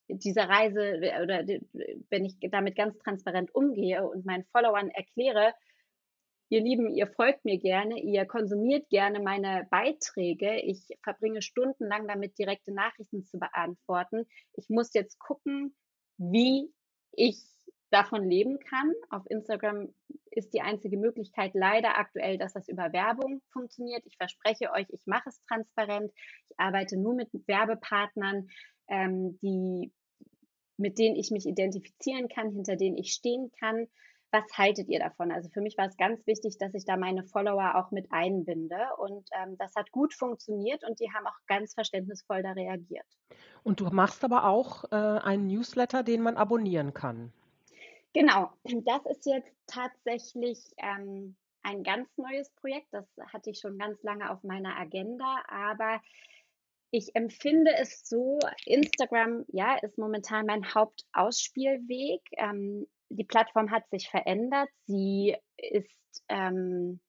diese 0.09 0.43
Reise 0.43 1.01
oder 1.23 1.47
wenn 2.11 2.27
ich 2.27 2.37
damit 2.51 2.77
ganz 2.77 2.99
transparent 2.99 3.55
umgehe 3.55 4.07
und 4.07 4.27
meinen 4.27 4.45
Followern 4.53 4.91
erkläre, 4.91 5.55
ihr 6.55 6.63
Lieben, 6.63 6.95
ihr 6.95 7.09
folgt 7.09 7.45
mir 7.45 7.59
gerne, 7.59 8.01
ihr 8.01 8.27
konsumiert 8.27 8.89
gerne 8.89 9.19
meine 9.19 9.67
Beiträge, 9.71 10.61
ich 10.61 10.87
verbringe 11.03 11.43
stundenlang 11.43 12.07
damit, 12.07 12.39
direkte 12.39 12.73
Nachrichten 12.73 13.25
zu 13.25 13.41
beantworten. 13.41 14.25
Ich 14.53 14.69
muss 14.69 14.95
jetzt 14.95 15.19
gucken, 15.19 15.75
wie 16.17 16.73
ich 17.11 17.43
davon 17.91 18.31
leben 18.31 18.61
kann. 18.61 18.93
Auf 19.11 19.25
Instagram 19.29 19.93
ist 20.31 20.55
die 20.55 20.61
einzige 20.61 20.97
Möglichkeit 20.97 21.55
leider 21.55 21.99
aktuell, 21.99 22.39
dass 22.39 22.53
das 22.53 22.69
über 22.69 22.93
Werbung 22.93 23.43
funktioniert. 23.53 24.05
Ich 24.07 24.17
verspreche 24.17 24.71
euch, 24.71 24.87
ich 24.91 25.03
mache 25.07 25.31
es 25.31 25.43
transparent. 25.49 26.13
Ich 26.51 26.59
arbeite 26.59 26.97
nur 26.97 27.15
mit 27.15 27.31
Werbepartnern, 27.49 28.47
ähm, 28.89 29.41
die, 29.43 29.93
mit 30.77 31.01
denen 31.01 31.17
ich 31.17 31.33
mich 31.33 31.47
identifizieren 31.47 32.29
kann, 32.29 32.53
hinter 32.53 32.77
denen 32.77 32.97
ich 32.97 33.13
stehen 33.13 33.51
kann. 33.59 33.89
Was 34.35 34.59
haltet 34.59 34.89
ihr 34.89 34.99
davon? 34.99 35.31
Also 35.31 35.49
für 35.51 35.61
mich 35.61 35.79
war 35.79 35.87
es 35.87 35.97
ganz 35.97 36.27
wichtig, 36.27 36.59
dass 36.59 36.75
ich 36.75 36.85
da 36.85 36.97
meine 36.97 37.23
Follower 37.23 37.77
auch 37.77 37.93
mit 37.93 38.11
einbinde. 38.11 38.77
Und 38.99 39.29
ähm, 39.41 39.57
das 39.59 39.73
hat 39.77 39.93
gut 39.93 40.13
funktioniert 40.13 40.83
und 40.83 40.99
die 40.99 41.09
haben 41.13 41.25
auch 41.25 41.39
ganz 41.47 41.73
verständnisvoll 41.75 42.43
da 42.43 42.51
reagiert. 42.51 43.07
Und 43.63 43.79
du 43.79 43.85
machst 43.85 44.25
aber 44.25 44.47
auch 44.47 44.91
äh, 44.91 44.97
einen 44.97 45.47
Newsletter, 45.47 46.03
den 46.03 46.21
man 46.21 46.37
abonnieren 46.37 46.93
kann. 46.93 47.33
Genau, 48.13 48.51
das 48.65 49.07
ist 49.09 49.25
jetzt 49.25 49.55
tatsächlich 49.69 50.59
ähm, 50.79 51.37
ein 51.63 51.85
ganz 51.85 52.09
neues 52.17 52.51
Projekt. 52.57 52.89
Das 52.91 53.07
hatte 53.33 53.51
ich 53.51 53.61
schon 53.61 53.79
ganz 53.79 54.03
lange 54.03 54.33
auf 54.33 54.43
meiner 54.43 54.77
Agenda, 54.77 55.45
aber 55.47 56.01
ich 56.91 57.15
empfinde 57.15 57.73
es 57.81 58.09
so, 58.09 58.41
Instagram, 58.67 59.45
ja, 59.53 59.77
ist 59.83 59.97
momentan 59.97 60.47
mein 60.47 60.75
Hauptausspielweg. 60.75 62.23
Ähm, 62.33 62.89
die 63.15 63.25
Plattform 63.25 63.71
hat 63.71 63.89
sich 63.91 64.09
verändert. 64.09 64.69
Sie 64.87 65.37
ist 65.57 66.23
ähm, 66.29 67.01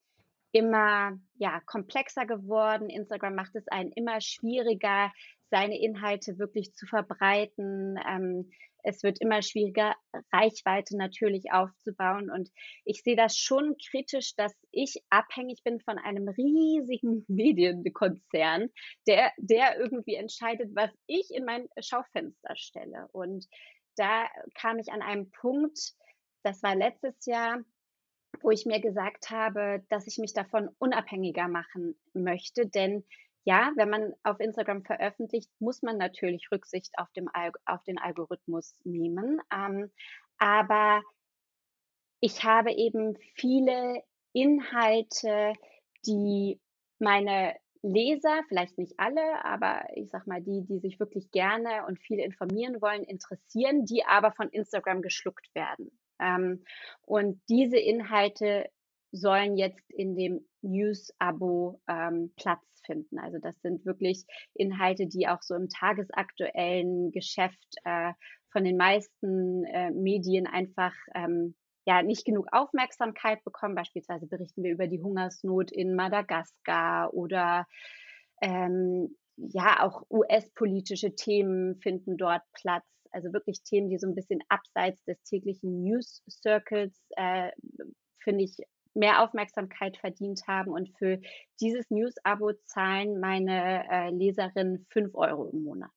immer 0.51 1.17
ja, 1.38 1.59
komplexer 1.65 2.25
geworden. 2.25 2.89
Instagram 2.89 3.35
macht 3.35 3.55
es 3.55 3.67
einen 3.67 3.91
immer 3.91 4.21
schwieriger, 4.21 5.12
seine 5.51 5.79
Inhalte 5.79 6.39
wirklich 6.39 6.74
zu 6.74 6.85
verbreiten. 6.85 8.00
Ähm, 8.07 8.50
es 8.85 9.03
wird 9.03 9.19
immer 9.19 9.41
schwieriger, 9.41 9.95
Reichweite 10.31 10.95
natürlich 10.95 11.51
aufzubauen. 11.51 12.29
Und 12.29 12.50
ich 12.85 13.01
sehe 13.01 13.15
das 13.15 13.35
schon 13.35 13.75
kritisch, 13.89 14.35
dass 14.35 14.53
ich 14.71 15.01
abhängig 15.09 15.63
bin 15.63 15.79
von 15.81 15.97
einem 15.97 16.29
riesigen 16.29 17.25
Medienkonzern, 17.27 18.69
der, 19.07 19.31
der 19.38 19.77
irgendwie 19.79 20.15
entscheidet, 20.15 20.69
was 20.75 20.91
ich 21.07 21.31
in 21.31 21.45
mein 21.45 21.67
Schaufenster 21.79 22.55
stelle. 22.55 23.07
Und 23.12 23.47
da 23.95 24.27
kam 24.55 24.79
ich 24.79 24.91
an 24.91 25.01
einem 25.01 25.31
Punkt, 25.31 25.93
das 26.43 26.61
war 26.63 26.75
letztes 26.75 27.25
Jahr, 27.25 27.59
wo 28.41 28.51
ich 28.51 28.65
mir 28.65 28.81
gesagt 28.81 29.29
habe, 29.31 29.83
dass 29.89 30.07
ich 30.07 30.17
mich 30.17 30.33
davon 30.33 30.69
unabhängiger 30.77 31.47
machen 31.47 31.99
möchte, 32.13 32.67
denn 32.67 33.05
ja, 33.45 33.71
wenn 33.75 33.89
man 33.89 34.13
auf 34.23 34.39
Instagram 34.39 34.83
veröffentlicht, 34.83 35.51
muss 35.59 35.83
man 35.83 35.97
natürlich 35.97 36.51
Rücksicht 36.51 36.91
auf, 36.97 37.11
dem 37.11 37.29
auf 37.65 37.83
den 37.83 37.99
Algorithmus 37.99 38.75
nehmen. 38.83 39.39
Ähm, 39.53 39.91
aber 40.39 41.03
ich 42.19 42.43
habe 42.43 42.73
eben 42.73 43.15
viele 43.35 44.03
Inhalte, 44.33 45.53
die 46.07 46.59
meine 46.97 47.55
Leser, 47.85 48.41
vielleicht 48.47 48.77
nicht 48.77 48.93
alle, 48.97 49.45
aber 49.45 49.85
ich 49.95 50.09
sag 50.09 50.25
mal 50.25 50.41
die, 50.41 50.65
die 50.65 50.79
sich 50.79 50.99
wirklich 50.99 51.29
gerne 51.31 51.85
und 51.87 51.99
viel 51.99 52.19
informieren 52.19 52.81
wollen, 52.81 53.03
interessieren, 53.03 53.85
die 53.85 54.03
aber 54.05 54.31
von 54.31 54.49
Instagram 54.49 55.01
geschluckt 55.01 55.53
werden. 55.53 55.91
Ähm, 56.19 56.63
und 57.03 57.41
diese 57.49 57.77
Inhalte 57.77 58.69
sollen 59.11 59.55
jetzt 59.55 59.89
in 59.91 60.15
dem 60.15 60.45
News-Abo 60.61 61.79
ähm, 61.87 62.33
Platz 62.37 62.65
finden. 62.85 63.19
Also 63.19 63.37
das 63.39 63.59
sind 63.61 63.85
wirklich 63.85 64.25
Inhalte, 64.53 65.07
die 65.07 65.27
auch 65.27 65.41
so 65.41 65.55
im 65.55 65.69
tagesaktuellen 65.69 67.11
Geschäft 67.11 67.75
äh, 67.83 68.13
von 68.51 68.63
den 68.63 68.77
meisten 68.77 69.63
äh, 69.65 69.91
Medien 69.91 70.47
einfach 70.47 70.93
ähm, 71.13 71.55
ja 71.85 72.01
nicht 72.01 72.25
genug 72.25 72.47
Aufmerksamkeit 72.51 73.43
bekommen. 73.43 73.75
Beispielsweise 73.75 74.27
berichten 74.27 74.63
wir 74.63 74.71
über 74.71 74.87
die 74.87 75.01
Hungersnot 75.01 75.71
in 75.71 75.95
Madagaskar 75.95 77.13
oder 77.13 77.67
ähm, 78.41 79.15
ja 79.37 79.83
auch 79.83 80.03
US-politische 80.09 81.15
Themen 81.15 81.75
finden 81.77 82.17
dort 82.17 82.41
Platz. 82.53 82.85
Also 83.11 83.31
wirklich 83.31 83.63
Themen, 83.63 83.89
die 83.89 83.97
so 83.97 84.07
ein 84.07 84.15
bisschen 84.15 84.41
abseits 84.49 85.03
des 85.05 85.21
täglichen 85.23 85.83
News 85.83 86.21
Circles, 86.29 87.01
äh, 87.15 87.51
finde 88.19 88.43
ich, 88.43 88.57
mehr 88.93 89.21
Aufmerksamkeit 89.21 89.97
verdient 89.97 90.47
haben. 90.47 90.71
Und 90.71 90.89
für 90.97 91.19
dieses 91.61 91.89
News-Abo 91.91 92.53
zahlen 92.65 93.19
meine 93.19 93.89
äh, 93.89 94.09
Leserinnen 94.09 94.85
5 94.89 95.13
Euro 95.15 95.49
im 95.49 95.63
Monat. 95.63 95.91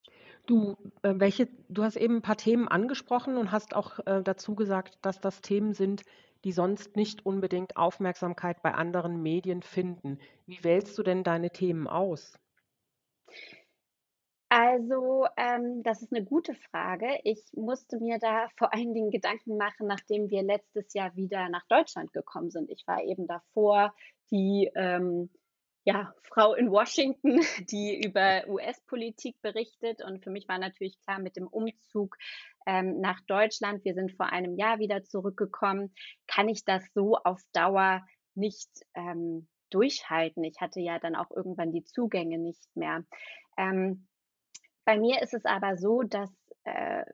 Du, 0.48 0.78
äh, 1.02 1.12
welche, 1.16 1.46
du 1.68 1.82
hast 1.82 1.96
eben 1.96 2.16
ein 2.16 2.22
paar 2.22 2.38
Themen 2.38 2.68
angesprochen 2.68 3.36
und 3.36 3.52
hast 3.52 3.76
auch 3.76 3.98
äh, 4.06 4.22
dazu 4.22 4.54
gesagt, 4.54 4.98
dass 5.02 5.20
das 5.20 5.42
Themen 5.42 5.74
sind, 5.74 6.04
die 6.42 6.52
sonst 6.52 6.96
nicht 6.96 7.26
unbedingt 7.26 7.76
Aufmerksamkeit 7.76 8.62
bei 8.62 8.72
anderen 8.72 9.22
Medien 9.22 9.60
finden. 9.60 10.18
Wie 10.46 10.64
wählst 10.64 10.96
du 10.96 11.02
denn 11.02 11.22
deine 11.22 11.50
Themen 11.50 11.86
aus? 11.86 12.38
Also, 14.48 15.26
ähm, 15.36 15.82
das 15.82 16.00
ist 16.00 16.14
eine 16.14 16.24
gute 16.24 16.54
Frage. 16.54 17.08
Ich 17.24 17.44
musste 17.52 17.98
mir 17.98 18.18
da 18.18 18.48
vor 18.56 18.72
allen 18.72 18.94
Dingen 18.94 19.10
Gedanken 19.10 19.58
machen, 19.58 19.86
nachdem 19.86 20.30
wir 20.30 20.42
letztes 20.42 20.94
Jahr 20.94 21.14
wieder 21.14 21.50
nach 21.50 21.66
Deutschland 21.68 22.14
gekommen 22.14 22.50
sind. 22.50 22.70
Ich 22.70 22.86
war 22.86 23.02
eben 23.02 23.26
davor 23.26 23.94
die, 24.30 24.70
ähm, 24.74 25.28
ja, 25.84 26.12
Frau 26.22 26.54
in 26.54 26.70
Washington, 26.70 27.40
die 27.70 28.02
über 28.04 28.46
US-Politik 28.48 29.40
berichtet. 29.42 30.02
Und 30.02 30.22
für 30.22 30.30
mich 30.30 30.48
war 30.48 30.58
natürlich 30.58 31.00
klar, 31.02 31.18
mit 31.18 31.36
dem 31.36 31.46
Umzug 31.46 32.16
ähm, 32.66 33.00
nach 33.00 33.20
Deutschland, 33.26 33.84
wir 33.84 33.94
sind 33.94 34.12
vor 34.12 34.26
einem 34.26 34.54
Jahr 34.56 34.78
wieder 34.78 35.04
zurückgekommen, 35.04 35.94
kann 36.26 36.48
ich 36.48 36.64
das 36.64 36.84
so 36.92 37.16
auf 37.16 37.40
Dauer 37.52 38.04
nicht 38.34 38.68
ähm, 38.94 39.48
durchhalten. 39.70 40.44
Ich 40.44 40.60
hatte 40.60 40.80
ja 40.80 40.98
dann 40.98 41.16
auch 41.16 41.30
irgendwann 41.30 41.72
die 41.72 41.84
Zugänge 41.84 42.38
nicht 42.38 42.68
mehr. 42.76 43.04
Ähm, 43.56 44.06
bei 44.84 44.98
mir 44.98 45.22
ist 45.22 45.34
es 45.34 45.44
aber 45.44 45.76
so, 45.76 46.02
dass 46.02 46.30
äh, 46.64 47.04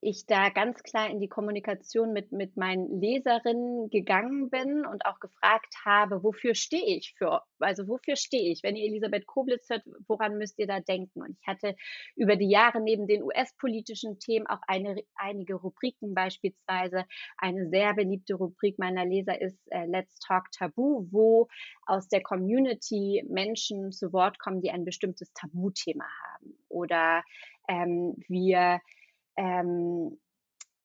ich 0.00 0.26
da 0.26 0.48
ganz 0.50 0.82
klar 0.82 1.10
in 1.10 1.20
die 1.20 1.28
Kommunikation 1.28 2.12
mit, 2.12 2.32
mit 2.32 2.56
meinen 2.56 3.00
Leserinnen 3.00 3.90
gegangen 3.90 4.50
bin 4.50 4.86
und 4.86 5.06
auch 5.06 5.20
gefragt 5.20 5.74
habe, 5.84 6.22
wofür 6.22 6.54
stehe 6.54 6.96
ich 6.96 7.14
für, 7.16 7.42
also 7.58 7.88
wofür 7.88 8.16
stehe 8.16 8.52
ich? 8.52 8.62
Wenn 8.62 8.76
ihr 8.76 8.86
Elisabeth 8.86 9.26
Koblitz 9.26 9.68
hört, 9.68 9.82
woran 10.06 10.38
müsst 10.38 10.58
ihr 10.58 10.66
da 10.66 10.80
denken? 10.80 11.22
Und 11.22 11.36
ich 11.40 11.46
hatte 11.46 11.74
über 12.16 12.36
die 12.36 12.48
Jahre 12.48 12.80
neben 12.80 13.06
den 13.06 13.22
US-politischen 13.22 14.18
Themen 14.18 14.46
auch 14.46 14.60
eine, 14.66 15.02
einige 15.16 15.54
Rubriken, 15.54 16.14
beispielsweise 16.14 17.04
eine 17.36 17.68
sehr 17.68 17.94
beliebte 17.94 18.34
Rubrik 18.34 18.78
meiner 18.78 19.04
Leser 19.04 19.40
ist 19.40 19.60
äh, 19.70 19.86
Let's 19.86 20.18
Talk 20.20 20.50
Tabu, 20.52 21.06
wo 21.10 21.48
aus 21.86 22.08
der 22.08 22.22
Community 22.22 23.24
Menschen 23.28 23.92
zu 23.92 24.12
Wort 24.12 24.38
kommen, 24.38 24.60
die 24.60 24.70
ein 24.70 24.84
bestimmtes 24.84 25.32
Tabuthema 25.32 26.06
haben. 26.34 26.54
Oder 26.68 27.24
ähm, 27.68 28.14
wir 28.28 28.80
ähm, 29.38 30.18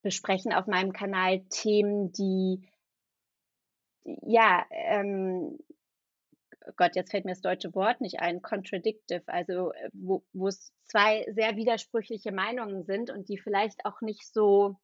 besprechen 0.02 0.52
auf 0.52 0.66
meinem 0.66 0.92
Kanal 0.92 1.40
Themen, 1.50 2.12
die 2.12 2.62
ja, 4.04 4.64
ähm, 4.70 5.58
Gott, 6.76 6.94
jetzt 6.94 7.10
fällt 7.10 7.24
mir 7.24 7.32
das 7.32 7.40
deutsche 7.40 7.74
Wort 7.74 8.00
nicht 8.00 8.20
ein, 8.20 8.40
contradictive, 8.40 9.22
also 9.26 9.72
äh, 9.72 9.90
wo, 9.92 10.24
wo 10.32 10.48
es 10.48 10.72
zwei 10.84 11.26
sehr 11.32 11.56
widersprüchliche 11.56 12.32
Meinungen 12.32 12.84
sind 12.84 13.10
und 13.10 13.28
die 13.28 13.38
vielleicht 13.38 13.84
auch 13.84 14.00
nicht 14.00 14.26
so 14.32 14.76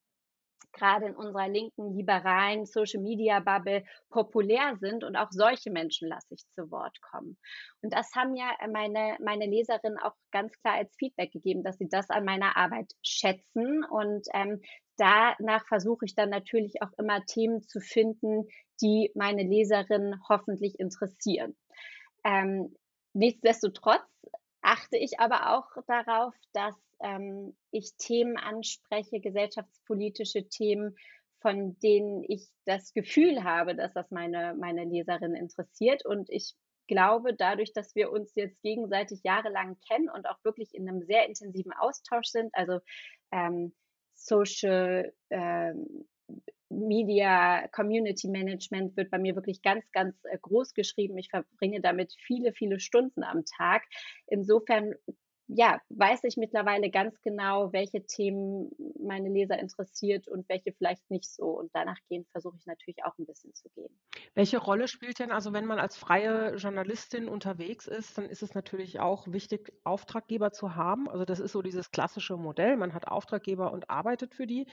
gerade 0.72 1.06
in 1.06 1.16
unserer 1.16 1.48
linken, 1.48 1.94
liberalen 1.94 2.66
Social-Media-Bubble 2.66 3.84
populär 4.08 4.76
sind 4.80 5.04
und 5.04 5.16
auch 5.16 5.30
solche 5.30 5.70
Menschen 5.70 6.08
lasse 6.08 6.34
ich 6.34 6.46
zu 6.54 6.70
Wort 6.70 7.00
kommen. 7.00 7.36
Und 7.82 7.92
das 7.92 8.14
haben 8.14 8.34
ja 8.34 8.50
meine, 8.70 9.16
meine 9.20 9.46
Leserinnen 9.46 9.98
auch 9.98 10.14
ganz 10.30 10.52
klar 10.60 10.74
als 10.74 10.94
Feedback 10.96 11.32
gegeben, 11.32 11.62
dass 11.62 11.78
sie 11.78 11.88
das 11.88 12.10
an 12.10 12.24
meiner 12.24 12.56
Arbeit 12.56 12.92
schätzen 13.02 13.84
und 13.84 14.26
ähm, 14.34 14.60
danach 14.96 15.66
versuche 15.66 16.04
ich 16.04 16.14
dann 16.14 16.30
natürlich 16.30 16.82
auch 16.82 16.92
immer 16.98 17.24
Themen 17.24 17.62
zu 17.62 17.80
finden, 17.80 18.46
die 18.82 19.10
meine 19.14 19.42
Leserinnen 19.42 20.20
hoffentlich 20.28 20.78
interessieren. 20.78 21.56
Ähm, 22.24 22.76
nichtsdestotrotz 23.14 24.02
achte 24.62 24.98
ich 24.98 25.18
aber 25.18 25.56
auch 25.56 25.82
darauf, 25.86 26.34
dass 26.52 26.74
ähm, 27.02 27.56
ich 27.70 27.96
Themen 27.96 28.36
anspreche, 28.36 29.20
gesellschaftspolitische 29.20 30.48
Themen, 30.48 30.96
von 31.40 31.78
denen 31.80 32.22
ich 32.28 32.48
das 32.66 32.92
Gefühl 32.92 33.44
habe, 33.44 33.74
dass 33.74 33.92
das 33.94 34.10
meine, 34.10 34.54
meine 34.58 34.84
Leserin 34.84 35.34
interessiert. 35.34 36.04
Und 36.04 36.28
ich 36.30 36.54
glaube, 36.86 37.34
dadurch, 37.34 37.72
dass 37.72 37.94
wir 37.94 38.10
uns 38.10 38.34
jetzt 38.34 38.60
gegenseitig 38.62 39.20
jahrelang 39.22 39.78
kennen 39.88 40.10
und 40.10 40.28
auch 40.28 40.42
wirklich 40.44 40.74
in 40.74 40.88
einem 40.88 41.02
sehr 41.02 41.26
intensiven 41.26 41.72
Austausch 41.72 42.26
sind, 42.26 42.54
also 42.54 42.80
ähm, 43.32 43.72
Social 44.14 45.14
ähm, 45.30 46.04
Media 46.68 47.66
Community 47.68 48.28
Management 48.28 48.96
wird 48.96 49.10
bei 49.10 49.18
mir 49.18 49.34
wirklich 49.34 49.60
ganz, 49.62 49.84
ganz 49.92 50.14
äh, 50.24 50.38
groß 50.40 50.74
geschrieben. 50.74 51.18
Ich 51.18 51.30
verbringe 51.30 51.80
damit 51.80 52.14
viele, 52.26 52.52
viele 52.52 52.78
Stunden 52.78 53.24
am 53.24 53.44
Tag. 53.44 53.82
Insofern 54.26 54.94
ja, 55.52 55.80
weiß 55.88 56.24
ich 56.24 56.36
mittlerweile 56.36 56.90
ganz 56.90 57.20
genau, 57.22 57.72
welche 57.72 58.04
Themen 58.06 58.70
meine 58.98 59.28
Leser 59.28 59.58
interessiert 59.58 60.28
und 60.28 60.48
welche 60.48 60.72
vielleicht 60.72 61.10
nicht 61.10 61.28
so. 61.28 61.46
Und 61.46 61.70
danach 61.74 61.98
gehen 62.08 62.24
versuche 62.30 62.56
ich 62.56 62.66
natürlich 62.66 63.04
auch 63.04 63.18
ein 63.18 63.26
bisschen 63.26 63.52
zu 63.54 63.68
gehen. 63.70 63.90
Welche 64.34 64.58
Rolle 64.58 64.86
spielt 64.86 65.18
denn, 65.18 65.32
also 65.32 65.52
wenn 65.52 65.66
man 65.66 65.80
als 65.80 65.96
freie 65.96 66.54
Journalistin 66.54 67.28
unterwegs 67.28 67.88
ist, 67.88 68.16
dann 68.16 68.26
ist 68.26 68.42
es 68.42 68.54
natürlich 68.54 69.00
auch 69.00 69.26
wichtig, 69.26 69.72
Auftraggeber 69.82 70.52
zu 70.52 70.76
haben. 70.76 71.08
Also 71.08 71.24
das 71.24 71.40
ist 71.40 71.52
so 71.52 71.62
dieses 71.62 71.90
klassische 71.90 72.36
Modell. 72.36 72.76
Man 72.76 72.94
hat 72.94 73.08
Auftraggeber 73.08 73.72
und 73.72 73.90
arbeitet 73.90 74.34
für 74.34 74.46
die. 74.46 74.66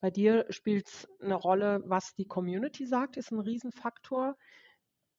Bei 0.00 0.10
dir 0.10 0.46
spielt 0.50 0.88
es 0.88 1.08
eine 1.20 1.34
Rolle, 1.34 1.82
was 1.86 2.14
die 2.14 2.26
Community 2.26 2.86
sagt, 2.86 3.16
ist 3.16 3.32
ein 3.32 3.40
Riesenfaktor. 3.40 4.36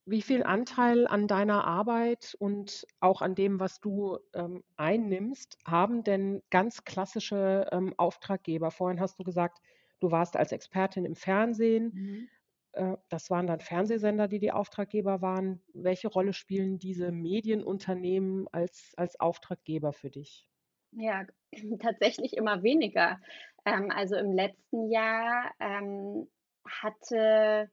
Wie 0.06 0.22
viel 0.22 0.44
Anteil 0.44 1.08
an 1.08 1.28
deiner 1.28 1.66
Arbeit 1.66 2.36
und 2.40 2.86
auch 3.00 3.22
an 3.22 3.36
dem, 3.36 3.60
was 3.60 3.80
du 3.80 4.18
ähm, 4.34 4.64
einnimmst, 4.76 5.58
haben 5.66 6.04
denn 6.04 6.42
ganz 6.50 6.84
klassische 6.84 7.68
ähm, 7.72 7.94
Auftraggeber? 7.98 8.70
Vorhin 8.72 9.00
hast 9.00 9.20
du 9.20 9.24
gesagt, 9.24 9.60
du 10.00 10.12
warst 10.12 10.36
als 10.36 10.52
Expertin 10.52 11.06
im 11.06 11.16
Fernsehen. 11.16 11.94
Mhm. 11.94 12.30
Äh, 12.74 12.98
das 13.10 13.30
waren 13.30 13.48
dann 13.48 13.62
Fernsehsender, 13.62 14.28
die 14.28 14.40
die 14.40 14.52
Auftraggeber 14.52 15.22
waren. 15.22 15.64
Welche 15.74 16.10
Rolle 16.10 16.34
spielen 16.34 16.80
diese 16.80 17.12
Medienunternehmen 17.12 18.48
als, 18.52 18.94
als 18.98 19.20
Auftraggeber 19.20 19.94
für 19.94 20.10
dich? 20.12 20.48
Ja, 20.92 21.26
tatsächlich 21.80 22.34
immer 22.38 22.64
weniger. 22.64 23.20
Ähm, 23.66 23.92
also 23.92 24.16
im 24.16 24.32
letzten 24.32 24.90
Jahr 24.92 25.52
ähm, 25.60 26.30
hatte 26.68 27.72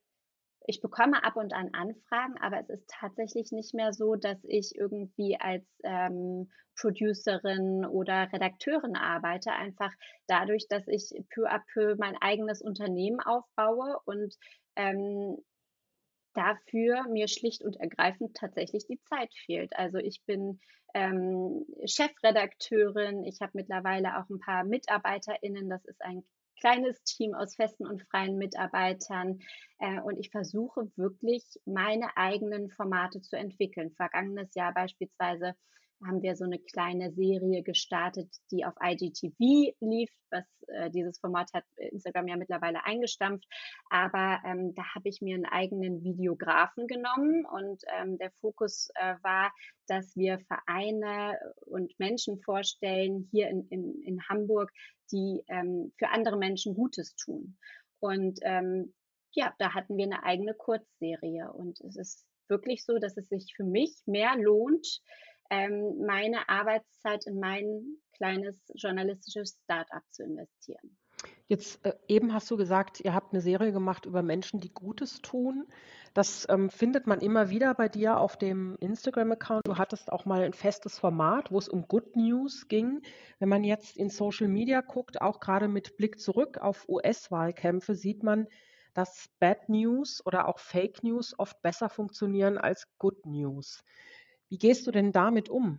ich 0.67 0.81
bekomme 0.81 1.25
ab 1.25 1.37
und 1.37 1.53
an 1.55 1.71
Anfragen, 1.73 2.37
aber 2.41 2.61
es 2.61 2.69
ist 2.69 2.89
tatsächlich 2.89 3.51
nicht 3.53 3.75
mehr 3.75 3.93
so, 3.93 4.15
dass 4.15 4.39
ich 4.45 4.75
irgendwie 4.75 5.39
als 5.41 5.65
ähm, 5.85 6.51
Producerin 6.79 7.85
oder 7.85 8.33
Redakteurin 8.33 8.97
arbeite, 8.97 9.53
einfach 9.53 9.93
dadurch, 10.27 10.67
dass 10.69 10.87
ich 10.87 11.13
peu 11.35 11.47
à 11.47 11.61
peu 11.73 11.97
mein 11.97 12.17
eigenes 12.21 12.63
Unternehmen 12.63 13.21
aufbaue 13.21 13.99
und 14.05 14.35
ähm, 14.77 15.37
dafür 16.35 17.09
mir 17.09 17.29
schlicht 17.29 17.63
und 17.63 17.77
ergreifend 17.77 18.37
tatsächlich 18.37 18.87
die 18.87 19.01
Zeit 19.09 19.33
fehlt. 19.47 19.77
Also 19.77 19.99
ich 19.99 20.23
bin 20.27 20.61
ähm, 20.95 21.67
Chefredakteurin, 21.85 23.25
ich 23.25 23.41
habe 23.41 23.53
mittlerweile 23.55 24.19
auch 24.19 24.29
ein 24.29 24.41
paar 24.41 24.65
MitarbeiterInnen, 24.65 25.69
das 25.69 25.85
ist 25.85 26.03
ein 26.03 26.25
kleines 26.61 27.03
Team 27.05 27.35
aus 27.35 27.57
festen 27.57 27.87
und 27.87 28.03
freien 28.11 28.37
Mitarbeitern. 28.37 29.41
Äh, 29.79 30.01
und 30.01 30.19
ich 30.19 30.31
versuche 30.31 30.91
wirklich, 30.97 31.45
meine 31.65 32.17
eigenen 32.17 32.71
Formate 32.71 33.21
zu 33.21 33.37
entwickeln. 33.37 33.93
Vergangenes 33.93 34.55
Jahr 34.55 34.73
beispielsweise 34.73 35.55
haben 36.05 36.23
wir 36.23 36.37
so 36.37 36.45
eine 36.45 36.59
kleine 36.59 37.13
Serie 37.13 37.63
gestartet, 37.63 38.29
die 38.51 38.65
auf 38.65 38.75
IGTV 38.83 39.75
lief. 39.81 40.11
Was 40.31 40.45
äh, 40.69 40.91
dieses 40.91 41.19
Format 41.19 41.53
hat 41.53 41.65
Instagram 41.77 42.29
ja 42.29 42.37
mittlerweile 42.37 42.85
eingestampft. 42.85 43.47
Aber 43.91 44.41
ähm, 44.45 44.75
da 44.75 44.83
habe 44.95 45.09
ich 45.09 45.21
mir 45.21 45.35
einen 45.35 45.47
eigenen 45.47 46.03
Videografen 46.03 46.87
genommen 46.87 47.45
und 47.45 47.83
ähm, 47.99 48.17
der 48.19 48.31
Fokus 48.41 48.89
äh, 48.95 49.17
war, 49.23 49.53
dass 49.89 50.17
wir 50.17 50.39
Vereine 50.41 51.39
und 51.67 51.99
Menschen 51.99 52.41
vorstellen 52.41 53.29
hier 53.31 53.49
in, 53.49 53.67
in, 53.69 54.01
in 54.03 54.29
Hamburg, 54.29 54.71
die 55.13 55.43
ähm, 55.49 55.93
für 55.99 56.09
andere 56.11 56.39
Menschen 56.39 56.75
Gutes 56.75 57.15
tun. 57.17 57.59
Und 57.99 58.39
ähm, 58.43 58.95
ja, 59.33 59.55
da 59.59 59.75
hatten 59.75 59.97
wir 59.97 60.05
eine 60.05 60.25
eigene 60.25 60.55
Kurzserie. 60.55 61.53
Und 61.53 61.81
es 61.81 61.97
ist 61.97 62.27
wirklich 62.49 62.85
so, 62.85 62.99
dass 62.99 63.17
es 63.17 63.29
sich 63.29 63.55
für 63.55 63.65
mich 63.65 64.03
mehr 64.07 64.37
lohnt, 64.37 65.01
ähm, 65.51 66.05
meine 66.07 66.49
Arbeitszeit 66.49 67.27
in 67.27 67.39
mein 67.39 67.99
kleines 68.17 68.57
journalistisches 68.75 69.59
Start-up 69.65 70.03
zu 70.11 70.23
investieren. 70.23 70.97
Jetzt 71.49 71.85
äh, 71.85 71.95
eben 72.07 72.33
hast 72.33 72.51
du 72.51 72.57
gesagt, 72.57 73.01
ihr 73.01 73.13
habt 73.13 73.33
eine 73.33 73.43
Serie 73.43 73.73
gemacht 73.73 74.07
über 74.07 74.23
Menschen, 74.23 74.61
die 74.61 74.73
Gutes 74.73 75.21
tun. 75.21 75.67
Das 76.15 76.47
ähm, 76.49 76.71
findet 76.71 77.07
man 77.07 77.21
immer 77.21 77.51
wieder 77.51 77.75
bei 77.75 77.89
dir 77.89 78.19
auf 78.19 78.37
dem 78.37 78.77
Instagram-Account. 78.81 79.67
Du 79.67 79.77
hattest 79.77 80.13
auch 80.13 80.25
mal 80.25 80.43
ein 80.43 80.53
festes 80.53 80.99
Format, 80.99 81.51
wo 81.51 81.59
es 81.59 81.69
um 81.69 81.87
Good 81.89 82.17
News 82.17 82.69
ging. 82.69 83.03
Wenn 83.39 83.49
man 83.49 83.65
jetzt 83.65 83.97
in 83.97 84.11
Social 84.11 84.49
Media 84.49 84.81
guckt, 84.81 85.21
auch 85.21 85.41
gerade 85.41 85.69
mit 85.69 85.97
Blick 85.97 86.21
zurück 86.21 86.59
auf 86.59 86.89
US-Wahlkämpfe, 86.89 87.95
sieht 87.95 88.23
man, 88.23 88.47
dass 88.95 89.29
Bad 89.39 89.69
News 89.69 90.25
oder 90.25 90.49
auch 90.49 90.59
Fake 90.59 91.03
News 91.03 91.39
oft 91.39 91.61
besser 91.63 91.89
funktionieren 91.89 92.59
als 92.59 92.87
Good 92.99 93.27
News. 93.27 93.85
Wie 94.51 94.59
gehst 94.59 94.87
du 94.87 94.91
denn 94.91 95.13
damit 95.13 95.49
um? 95.49 95.79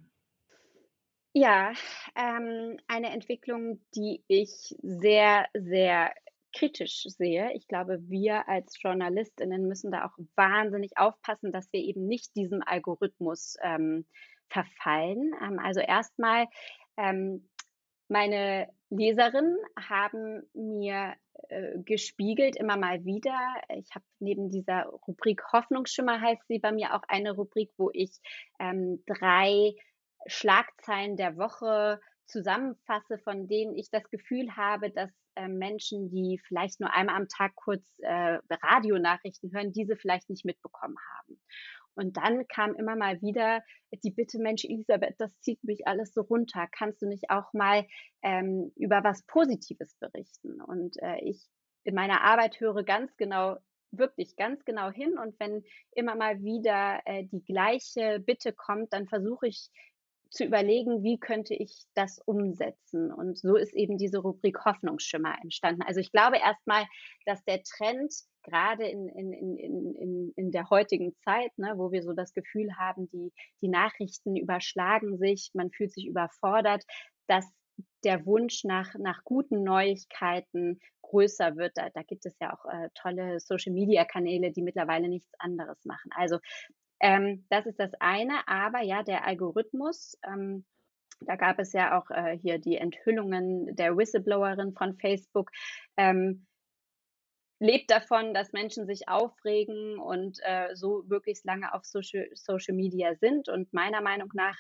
Ja, 1.34 1.74
ähm, 2.16 2.78
eine 2.88 3.12
Entwicklung, 3.12 3.82
die 3.96 4.24
ich 4.28 4.76
sehr, 4.82 5.46
sehr 5.54 6.14
kritisch 6.54 7.04
sehe. 7.04 7.52
Ich 7.54 7.68
glaube, 7.68 8.00
wir 8.10 8.48
als 8.50 8.82
Journalistinnen 8.82 9.68
müssen 9.68 9.92
da 9.92 10.06
auch 10.06 10.18
wahnsinnig 10.36 10.98
aufpassen, 10.98 11.52
dass 11.52 11.72
wir 11.72 11.82
eben 11.82 12.08
nicht 12.08 12.36
diesem 12.36 12.62
Algorithmus 12.66 13.56
ähm, 13.62 14.06
verfallen. 14.50 15.34
Ähm, 15.42 15.60
also 15.60 15.80
erstmal, 15.80 16.48
ähm, 16.98 17.50
meine 18.10 18.68
Leserinnen 18.90 19.58
haben 19.78 20.44
mir 20.54 21.16
äh, 21.50 21.80
gespiegelt, 21.80 22.56
immer 22.56 22.78
mal 22.78 23.04
wieder. 23.06 23.38
Ich 23.76 23.94
habe 23.94 24.06
neben 24.20 24.50
dieser 24.50 24.86
Rubrik 25.08 25.42
Hoffnungsschimmer 25.52 26.22
heißt 26.22 26.48
sie 26.48 26.60
bei 26.60 26.72
mir 26.72 26.96
auch 26.96 27.04
eine 27.08 27.32
Rubrik, 27.32 27.72
wo 27.78 27.90
ich 27.94 28.20
ähm, 28.60 29.04
drei 29.06 29.74
Schlagzeilen 30.28 31.18
der 31.18 31.38
Woche 31.38 32.00
zusammenfasse, 32.26 33.18
von 33.20 33.48
denen 33.48 33.76
ich 33.76 33.90
das 33.90 34.10
Gefühl 34.10 34.56
habe, 34.56 34.90
dass 34.90 35.12
äh, 35.36 35.48
Menschen, 35.48 36.10
die 36.10 36.40
vielleicht 36.46 36.80
nur 36.80 36.94
einmal 36.94 37.16
am 37.16 37.28
Tag 37.28 37.56
kurz 37.56 37.84
äh, 38.00 38.40
Radionachrichten 38.50 39.52
hören, 39.54 39.72
diese 39.72 39.96
vielleicht 39.96 40.30
nicht 40.30 40.46
mitbekommen 40.46 40.98
haben. 41.18 41.40
Und 41.96 42.18
dann 42.18 42.48
kam 42.48 42.76
immer 42.76 42.96
mal 42.96 43.22
wieder 43.22 43.64
die 44.04 44.12
Bitte, 44.12 44.40
Mensch, 44.40 44.64
Elisabeth, 44.66 45.16
das 45.18 45.40
zieht 45.40 45.64
mich 45.64 45.88
alles 45.88 46.14
so 46.14 46.22
runter. 46.22 46.68
Kannst 46.72 47.02
du 47.02 47.08
nicht 47.08 47.30
auch 47.30 47.52
mal 47.54 47.86
ähm, 48.22 48.72
über 48.76 49.04
was 49.04 49.26
Positives 49.26 49.96
berichten? 50.00 50.62
Und 50.62 51.02
äh, 51.02 51.20
ich 51.22 51.48
in 51.84 51.96
meiner 51.96 52.22
Arbeit 52.22 52.60
höre 52.60 52.84
ganz 52.84 53.16
genau, 53.18 53.58
wirklich 53.92 54.36
ganz 54.36 54.64
genau 54.64 54.90
hin. 54.90 55.18
Und 55.18 55.40
wenn 55.40 55.64
immer 55.92 56.16
mal 56.16 56.42
wieder 56.42 57.02
äh, 57.06 57.26
die 57.26 57.44
gleiche 57.44 58.20
Bitte 58.20 58.54
kommt, 58.54 58.94
dann 58.94 59.08
versuche 59.08 59.48
ich 59.48 59.70
zu 60.30 60.46
überlegen, 60.46 61.04
wie 61.04 61.20
könnte 61.20 61.54
ich 61.54 61.84
das 61.94 62.20
umsetzen. 62.26 63.12
Und 63.12 63.38
so 63.38 63.58
ist 63.58 63.74
eben 63.74 63.98
diese 63.98 64.20
Rubrik 64.20 64.64
Hoffnungsschimmer 64.64 65.36
entstanden. 65.42 65.82
Also 65.82 66.00
ich 66.00 66.12
glaube 66.12 66.38
erstmal, 66.38 66.86
dass 67.26 67.44
der 67.44 67.62
Trend 67.64 68.14
gerade 68.44 68.86
in, 68.86 69.08
in, 69.08 69.34
in, 69.34 69.96
in, 69.96 70.34
in 70.36 70.52
der 70.52 70.70
heutigen 70.70 71.16
Zeit, 71.18 71.58
ne, 71.58 71.74
wo 71.76 71.92
wir 71.92 72.04
so 72.04 72.14
das 72.14 72.34
Gefühl 72.34 72.78
haben, 72.78 73.10
die, 73.10 73.32
die 73.62 73.68
Nachrichten 73.68 74.36
überschlagen 74.36 75.18
sich, 75.18 75.52
man 75.54 75.72
fühlt 75.72 75.92
sich 75.92 76.08
überfordert, 76.08 76.84
dass 77.28 77.46
der 78.04 78.26
Wunsch 78.26 78.64
nach, 78.64 78.94
nach 78.96 79.24
guten 79.24 79.64
Neuigkeiten 79.64 80.80
größer 81.02 81.56
wird. 81.56 81.74
Da, 81.76 81.90
da 81.90 82.04
gibt 82.04 82.26
es 82.26 82.38
ja 82.40 82.54
auch 82.54 82.66
äh, 82.66 82.90
tolle 82.96 83.40
Social-Media-Kanäle, 83.40 84.52
die 84.52 84.62
mittlerweile 84.62 85.08
nichts 85.08 85.32
anderes 85.40 85.84
machen. 85.86 86.10
Also 86.16 86.40
ähm, 87.00 87.46
das 87.50 87.66
ist 87.66 87.80
das 87.80 87.92
eine, 88.00 88.48
aber 88.48 88.82
ja, 88.82 89.04
der 89.04 89.26
Algorithmus, 89.26 90.18
ähm, 90.24 90.66
da 91.22 91.36
gab 91.36 91.60
es 91.60 91.74
ja 91.74 92.00
auch 92.00 92.10
äh, 92.10 92.38
hier 92.38 92.60
die 92.60 92.78
Enthüllungen 92.78 93.76
der 93.76 93.96
Whistleblowerin 93.96 94.74
von 94.74 94.96
Facebook. 94.98 95.52
Ähm, 95.98 96.46
lebt 97.62 97.92
davon, 97.92 98.34
dass 98.34 98.54
Menschen 98.54 98.88
sich 98.88 99.08
aufregen 99.08 100.00
und 100.00 100.40
äh, 100.42 100.76
so 100.76 101.04
möglichst 101.08 101.46
lange 101.46 101.74
auf 101.74 101.86
Social, 101.86 102.28
Social 102.34 102.76
Media 102.76 103.14
sind. 103.16 103.50
Und 103.50 103.72
meiner 103.72 104.02
Meinung 104.02 104.30
nach 104.34 104.58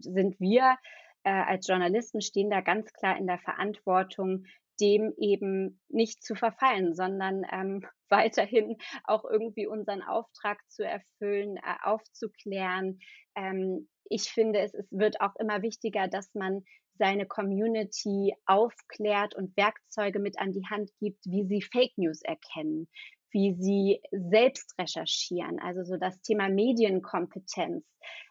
sind 0.00 0.38
wir 0.40 0.76
äh, 1.22 1.30
als 1.30 1.68
Journalisten 1.68 2.20
stehen 2.20 2.50
da 2.50 2.60
ganz 2.60 2.92
klar 2.92 3.16
in 3.16 3.28
der 3.28 3.38
Verantwortung, 3.38 4.46
dem 4.80 5.14
eben 5.16 5.80
nicht 5.88 6.24
zu 6.24 6.34
verfallen, 6.34 6.92
sondern 6.92 7.44
ähm, 7.52 7.86
weiterhin 8.08 8.78
auch 9.04 9.24
irgendwie 9.24 9.68
unseren 9.68 10.02
Auftrag 10.02 10.58
zu 10.68 10.84
erfüllen, 10.84 11.56
äh, 11.56 11.76
aufzuklären. 11.84 12.98
Ähm, 13.36 13.88
ich 14.10 14.24
finde, 14.24 14.58
es, 14.58 14.74
es 14.74 14.90
wird 14.90 15.20
auch 15.20 15.36
immer 15.36 15.62
wichtiger, 15.62 16.08
dass 16.08 16.34
man 16.34 16.64
seine 16.98 17.26
Community 17.26 18.34
aufklärt 18.46 19.34
und 19.34 19.56
Werkzeuge 19.56 20.18
mit 20.18 20.38
an 20.38 20.52
die 20.52 20.66
Hand 20.68 20.90
gibt, 20.98 21.24
wie 21.26 21.44
sie 21.44 21.62
Fake 21.62 21.96
News 21.96 22.22
erkennen, 22.22 22.88
wie 23.30 23.54
sie 23.54 24.00
selbst 24.10 24.78
recherchieren. 24.78 25.58
Also 25.58 25.84
so 25.84 25.96
das 25.96 26.20
Thema 26.20 26.48
Medienkompetenz, 26.48 27.84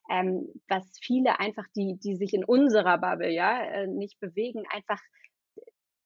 ähm, 0.10 0.48
was 0.68 0.86
viele 1.02 1.40
einfach, 1.40 1.66
die, 1.76 1.98
die 2.04 2.16
sich 2.16 2.34
in 2.34 2.44
unserer 2.44 2.98
Bubble 2.98 3.32
ja 3.32 3.64
äh, 3.64 3.88
nicht 3.88 4.20
bewegen, 4.20 4.64
einfach 4.70 5.02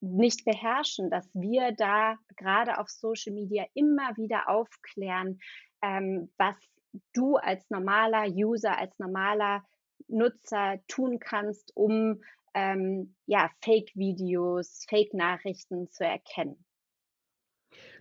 nicht 0.02 0.46
beherrschen, 0.46 1.10
dass 1.10 1.30
wir 1.34 1.72
da 1.72 2.16
gerade 2.38 2.78
auf 2.78 2.90
Social 2.90 3.34
Media 3.34 3.66
immer 3.74 4.16
wieder 4.18 4.50
aufklären, 4.50 5.40
ähm, 5.82 6.32
was 6.38 6.56
du 7.14 7.38
als 7.38 7.70
normaler 7.70 8.28
User, 8.30 8.78
als 8.78 8.98
normaler 9.00 9.64
Nutzer 10.08 10.80
tun 10.88 11.20
kannst, 11.20 11.76
um 11.76 12.22
ähm, 12.56 13.14
ja, 13.28 13.52
Fake-Videos, 13.62 14.86
Fake-Nachrichten 14.90 15.92
zu 15.92 16.06
erkennen. 16.06 16.66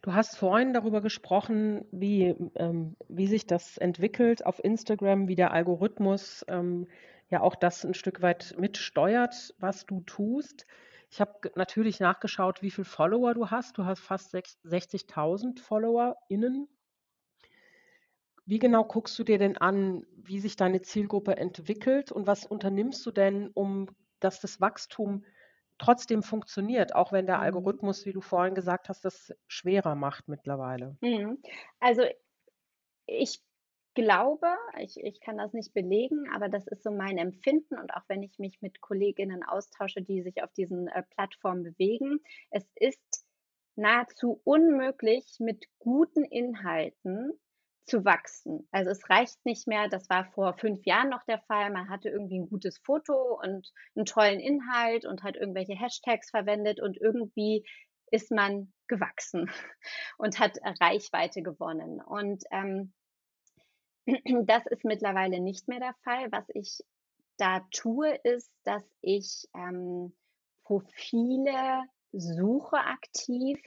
Du 0.02 0.14
hast 0.14 0.36
vorhin 0.36 0.72
darüber 0.72 1.00
gesprochen, 1.00 1.84
wie, 1.90 2.34
ähm, 2.54 2.96
wie 3.08 3.26
sich 3.26 3.46
das 3.46 3.76
entwickelt 3.76 4.46
auf 4.46 4.62
Instagram, 4.62 5.28
wie 5.28 5.34
der 5.34 5.52
Algorithmus 5.52 6.44
ähm, 6.48 6.86
ja 7.30 7.40
auch 7.40 7.56
das 7.56 7.84
ein 7.84 7.94
Stück 7.94 8.22
weit 8.22 8.54
mitsteuert, 8.58 9.54
was 9.58 9.86
du 9.86 10.02
tust. 10.02 10.66
Ich 11.10 11.20
habe 11.20 11.50
natürlich 11.56 12.00
nachgeschaut, 12.00 12.62
wie 12.62 12.70
viele 12.70 12.84
Follower 12.84 13.34
du 13.34 13.50
hast. 13.50 13.78
Du 13.78 13.84
hast 13.84 14.00
fast 14.00 14.34
60.000 14.34 15.60
FollowerInnen. 15.60 16.68
Wie 18.46 18.58
genau 18.58 18.84
guckst 18.84 19.18
du 19.18 19.24
dir 19.24 19.38
denn 19.38 19.56
an, 19.56 20.04
wie 20.16 20.38
sich 20.38 20.54
deine 20.56 20.82
Zielgruppe 20.82 21.36
entwickelt 21.38 22.12
und 22.12 22.26
was 22.26 22.44
unternimmst 22.44 23.04
du 23.06 23.10
denn, 23.10 23.50
um 23.54 23.88
dass 24.24 24.40
das 24.40 24.60
Wachstum 24.60 25.24
trotzdem 25.78 26.22
funktioniert, 26.22 26.94
auch 26.94 27.12
wenn 27.12 27.26
der 27.26 27.38
mhm. 27.38 27.42
Algorithmus, 27.42 28.06
wie 28.06 28.12
du 28.12 28.20
vorhin 28.20 28.54
gesagt 28.54 28.88
hast, 28.88 29.04
das 29.04 29.34
schwerer 29.48 29.94
macht 29.94 30.28
mittlerweile? 30.28 30.96
Mhm. 31.00 31.42
Also 31.80 32.02
ich 33.06 33.42
glaube, 33.94 34.48
ich, 34.78 34.98
ich 34.98 35.20
kann 35.20 35.38
das 35.38 35.52
nicht 35.52 35.72
belegen, 35.72 36.28
aber 36.34 36.48
das 36.48 36.66
ist 36.66 36.82
so 36.82 36.90
mein 36.90 37.18
Empfinden 37.18 37.78
und 37.78 37.94
auch 37.94 38.02
wenn 38.08 38.22
ich 38.22 38.38
mich 38.38 38.60
mit 38.60 38.80
Kolleginnen 38.80 39.44
austausche, 39.44 40.02
die 40.02 40.22
sich 40.22 40.42
auf 40.42 40.52
diesen 40.52 40.88
äh, 40.88 41.02
Plattformen 41.14 41.62
bewegen, 41.62 42.20
es 42.50 42.64
ist 42.74 43.24
nahezu 43.76 44.40
unmöglich, 44.44 45.36
mit 45.38 45.66
guten 45.78 46.24
Inhalten 46.24 47.32
zu 47.86 48.04
wachsen. 48.04 48.66
Also 48.70 48.90
es 48.90 49.08
reicht 49.10 49.44
nicht 49.44 49.66
mehr, 49.66 49.88
das 49.88 50.08
war 50.08 50.24
vor 50.32 50.54
fünf 50.54 50.84
Jahren 50.84 51.10
noch 51.10 51.24
der 51.24 51.40
Fall, 51.40 51.70
man 51.70 51.88
hatte 51.88 52.08
irgendwie 52.08 52.38
ein 52.38 52.48
gutes 52.48 52.78
Foto 52.78 53.38
und 53.42 53.70
einen 53.94 54.06
tollen 54.06 54.40
Inhalt 54.40 55.04
und 55.04 55.22
hat 55.22 55.36
irgendwelche 55.36 55.74
Hashtags 55.74 56.30
verwendet 56.30 56.80
und 56.80 56.96
irgendwie 56.96 57.64
ist 58.10 58.30
man 58.30 58.72
gewachsen 58.88 59.50
und 60.18 60.38
hat 60.38 60.58
Reichweite 60.80 61.42
gewonnen. 61.42 62.00
Und 62.00 62.44
ähm, 62.50 62.92
Das 64.46 64.66
ist 64.66 64.84
mittlerweile 64.84 65.40
nicht 65.40 65.68
mehr 65.68 65.80
der 65.80 65.94
Fall. 66.04 66.30
Was 66.30 66.44
ich 66.54 66.84
da 67.36 67.66
tue, 67.72 68.14
ist, 68.22 68.52
dass 68.64 68.84
ich 69.00 69.48
ähm, 69.54 70.14
Profile 70.64 71.84
suche 72.12 72.76
aktiv, 72.76 73.60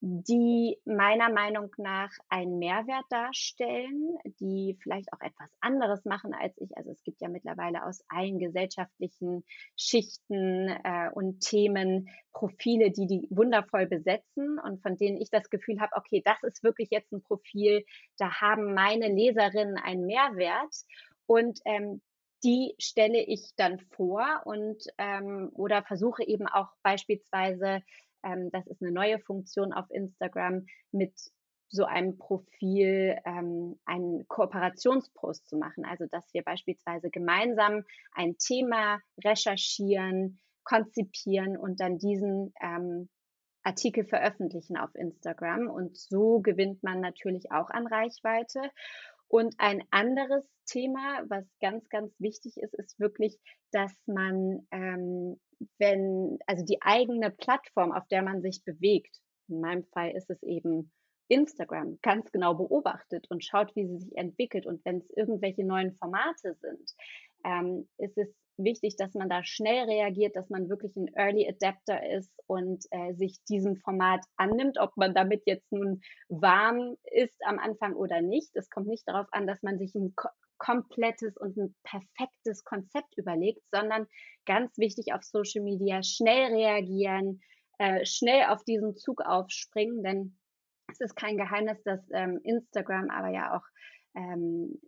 die 0.00 0.78
meiner 0.84 1.28
Meinung 1.28 1.70
nach 1.76 2.10
einen 2.28 2.58
Mehrwert 2.58 3.04
darstellen, 3.10 4.16
die 4.40 4.78
vielleicht 4.80 5.12
auch 5.12 5.20
etwas 5.20 5.50
anderes 5.60 6.04
machen 6.04 6.34
als 6.34 6.56
ich. 6.58 6.76
Also 6.76 6.92
es 6.92 7.02
gibt 7.02 7.20
ja 7.20 7.28
mittlerweile 7.28 7.84
aus 7.84 8.04
allen 8.08 8.38
gesellschaftlichen 8.38 9.44
Schichten 9.76 10.68
äh, 10.68 11.10
und 11.12 11.40
Themen 11.40 12.08
Profile, 12.32 12.92
die 12.92 13.08
die 13.08 13.26
wundervoll 13.30 13.86
besetzen 13.86 14.60
und 14.60 14.80
von 14.82 14.96
denen 14.96 15.20
ich 15.20 15.30
das 15.30 15.50
Gefühl 15.50 15.80
habe, 15.80 15.96
okay, 15.96 16.22
das 16.24 16.42
ist 16.44 16.62
wirklich 16.62 16.90
jetzt 16.90 17.12
ein 17.12 17.22
Profil, 17.22 17.84
da 18.18 18.40
haben 18.40 18.74
meine 18.74 19.08
Leserinnen 19.08 19.78
einen 19.78 20.06
Mehrwert 20.06 20.74
und 21.26 21.58
ähm, 21.64 22.00
die 22.44 22.74
stelle 22.78 23.20
ich 23.20 23.52
dann 23.56 23.80
vor 23.80 24.42
und 24.44 24.84
ähm, 24.98 25.50
oder 25.54 25.82
versuche 25.82 26.24
eben 26.24 26.46
auch 26.46 26.68
beispielsweise 26.84 27.82
ähm, 28.22 28.50
das 28.52 28.66
ist 28.66 28.82
eine 28.82 28.92
neue 28.92 29.18
Funktion 29.18 29.72
auf 29.72 29.86
Instagram 29.90 30.66
mit 30.92 31.12
so 31.70 31.84
einem 31.84 32.16
Profil 32.16 33.18
ähm, 33.24 33.78
einen 33.84 34.26
Kooperationspost 34.28 35.48
zu 35.48 35.56
machen. 35.56 35.84
Also 35.84 36.06
dass 36.10 36.32
wir 36.32 36.42
beispielsweise 36.42 37.10
gemeinsam 37.10 37.84
ein 38.12 38.36
Thema 38.38 39.00
recherchieren, 39.22 40.40
konzipieren 40.64 41.56
und 41.56 41.80
dann 41.80 41.98
diesen 41.98 42.52
ähm, 42.60 43.08
Artikel 43.62 44.04
veröffentlichen 44.04 44.76
auf 44.78 44.94
Instagram. 44.94 45.68
Und 45.68 45.96
so 45.96 46.40
gewinnt 46.40 46.82
man 46.82 47.00
natürlich 47.00 47.52
auch 47.52 47.70
an 47.70 47.86
Reichweite. 47.86 48.60
Und 49.28 49.54
ein 49.58 49.82
anderes 49.90 50.44
Thema, 50.66 51.22
was 51.28 51.44
ganz, 51.60 51.88
ganz 51.88 52.12
wichtig 52.18 52.56
ist, 52.56 52.74
ist 52.74 52.98
wirklich, 52.98 53.38
dass 53.72 53.92
man 54.06 54.66
ähm, 54.70 55.38
wenn, 55.78 56.38
also 56.46 56.64
die 56.64 56.80
eigene 56.82 57.30
Plattform, 57.30 57.92
auf 57.92 58.06
der 58.08 58.22
man 58.22 58.42
sich 58.42 58.62
bewegt, 58.64 59.20
in 59.48 59.60
meinem 59.60 59.84
Fall 59.92 60.10
ist 60.12 60.30
es 60.30 60.42
eben 60.42 60.92
Instagram, 61.28 61.98
ganz 62.02 62.30
genau 62.30 62.54
beobachtet 62.54 63.26
und 63.30 63.44
schaut, 63.44 63.74
wie 63.76 63.86
sie 63.86 63.98
sich 63.98 64.16
entwickelt. 64.16 64.66
Und 64.66 64.84
wenn 64.84 64.98
es 64.98 65.10
irgendwelche 65.10 65.64
neuen 65.64 65.94
Formate 65.96 66.54
sind, 66.54 66.94
ähm, 67.44 67.88
ist 67.98 68.16
es 68.16 68.28
wichtig, 68.58 68.96
dass 68.96 69.14
man 69.14 69.28
da 69.28 69.42
schnell 69.44 69.84
reagiert, 69.84 70.36
dass 70.36 70.50
man 70.50 70.68
wirklich 70.68 70.96
ein 70.96 71.08
Early 71.14 71.48
Adapter 71.48 72.04
ist 72.10 72.32
und 72.46 72.84
äh, 72.90 73.14
sich 73.14 73.42
diesem 73.48 73.76
Format 73.76 74.24
annimmt, 74.36 74.78
ob 74.78 74.96
man 74.96 75.14
damit 75.14 75.42
jetzt 75.46 75.70
nun 75.72 76.00
warm 76.28 76.96
ist 77.04 77.40
am 77.44 77.58
Anfang 77.58 77.94
oder 77.94 78.20
nicht. 78.20 78.50
Es 78.54 78.70
kommt 78.70 78.88
nicht 78.88 79.06
darauf 79.06 79.26
an, 79.32 79.46
dass 79.46 79.62
man 79.62 79.78
sich 79.78 79.94
ein 79.94 80.14
komplettes 80.58 81.36
und 81.36 81.56
ein 81.56 81.74
perfektes 81.84 82.64
Konzept 82.64 83.16
überlegt, 83.16 83.62
sondern 83.70 84.06
ganz 84.44 84.76
wichtig 84.76 85.12
auf 85.12 85.22
Social 85.22 85.62
Media 85.62 86.02
schnell 86.02 86.52
reagieren, 86.52 87.40
äh, 87.78 88.04
schnell 88.04 88.46
auf 88.48 88.64
diesen 88.64 88.96
Zug 88.96 89.22
aufspringen, 89.24 90.02
denn 90.02 90.36
es 90.90 91.00
ist 91.00 91.14
kein 91.14 91.36
Geheimnis, 91.36 91.82
dass 91.84 92.00
ähm, 92.12 92.40
Instagram, 92.42 93.10
aber 93.10 93.28
ja 93.28 93.56
auch 93.56 93.64
ähm, 94.14 94.80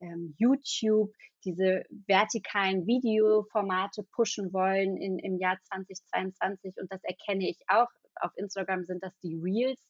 ähm, 0.00 0.34
YouTube 0.38 1.12
diese 1.44 1.84
vertikalen 2.06 2.86
Videoformate 2.86 4.04
pushen 4.12 4.52
wollen 4.52 4.96
in, 4.96 5.18
im 5.18 5.38
Jahr 5.38 5.58
2022 5.68 6.74
und 6.80 6.92
das 6.92 7.02
erkenne 7.04 7.48
ich 7.48 7.58
auch. 7.68 7.88
Auf 8.20 8.32
Instagram 8.36 8.84
sind 8.84 9.02
das 9.02 9.16
die 9.20 9.36
Reels 9.36 9.80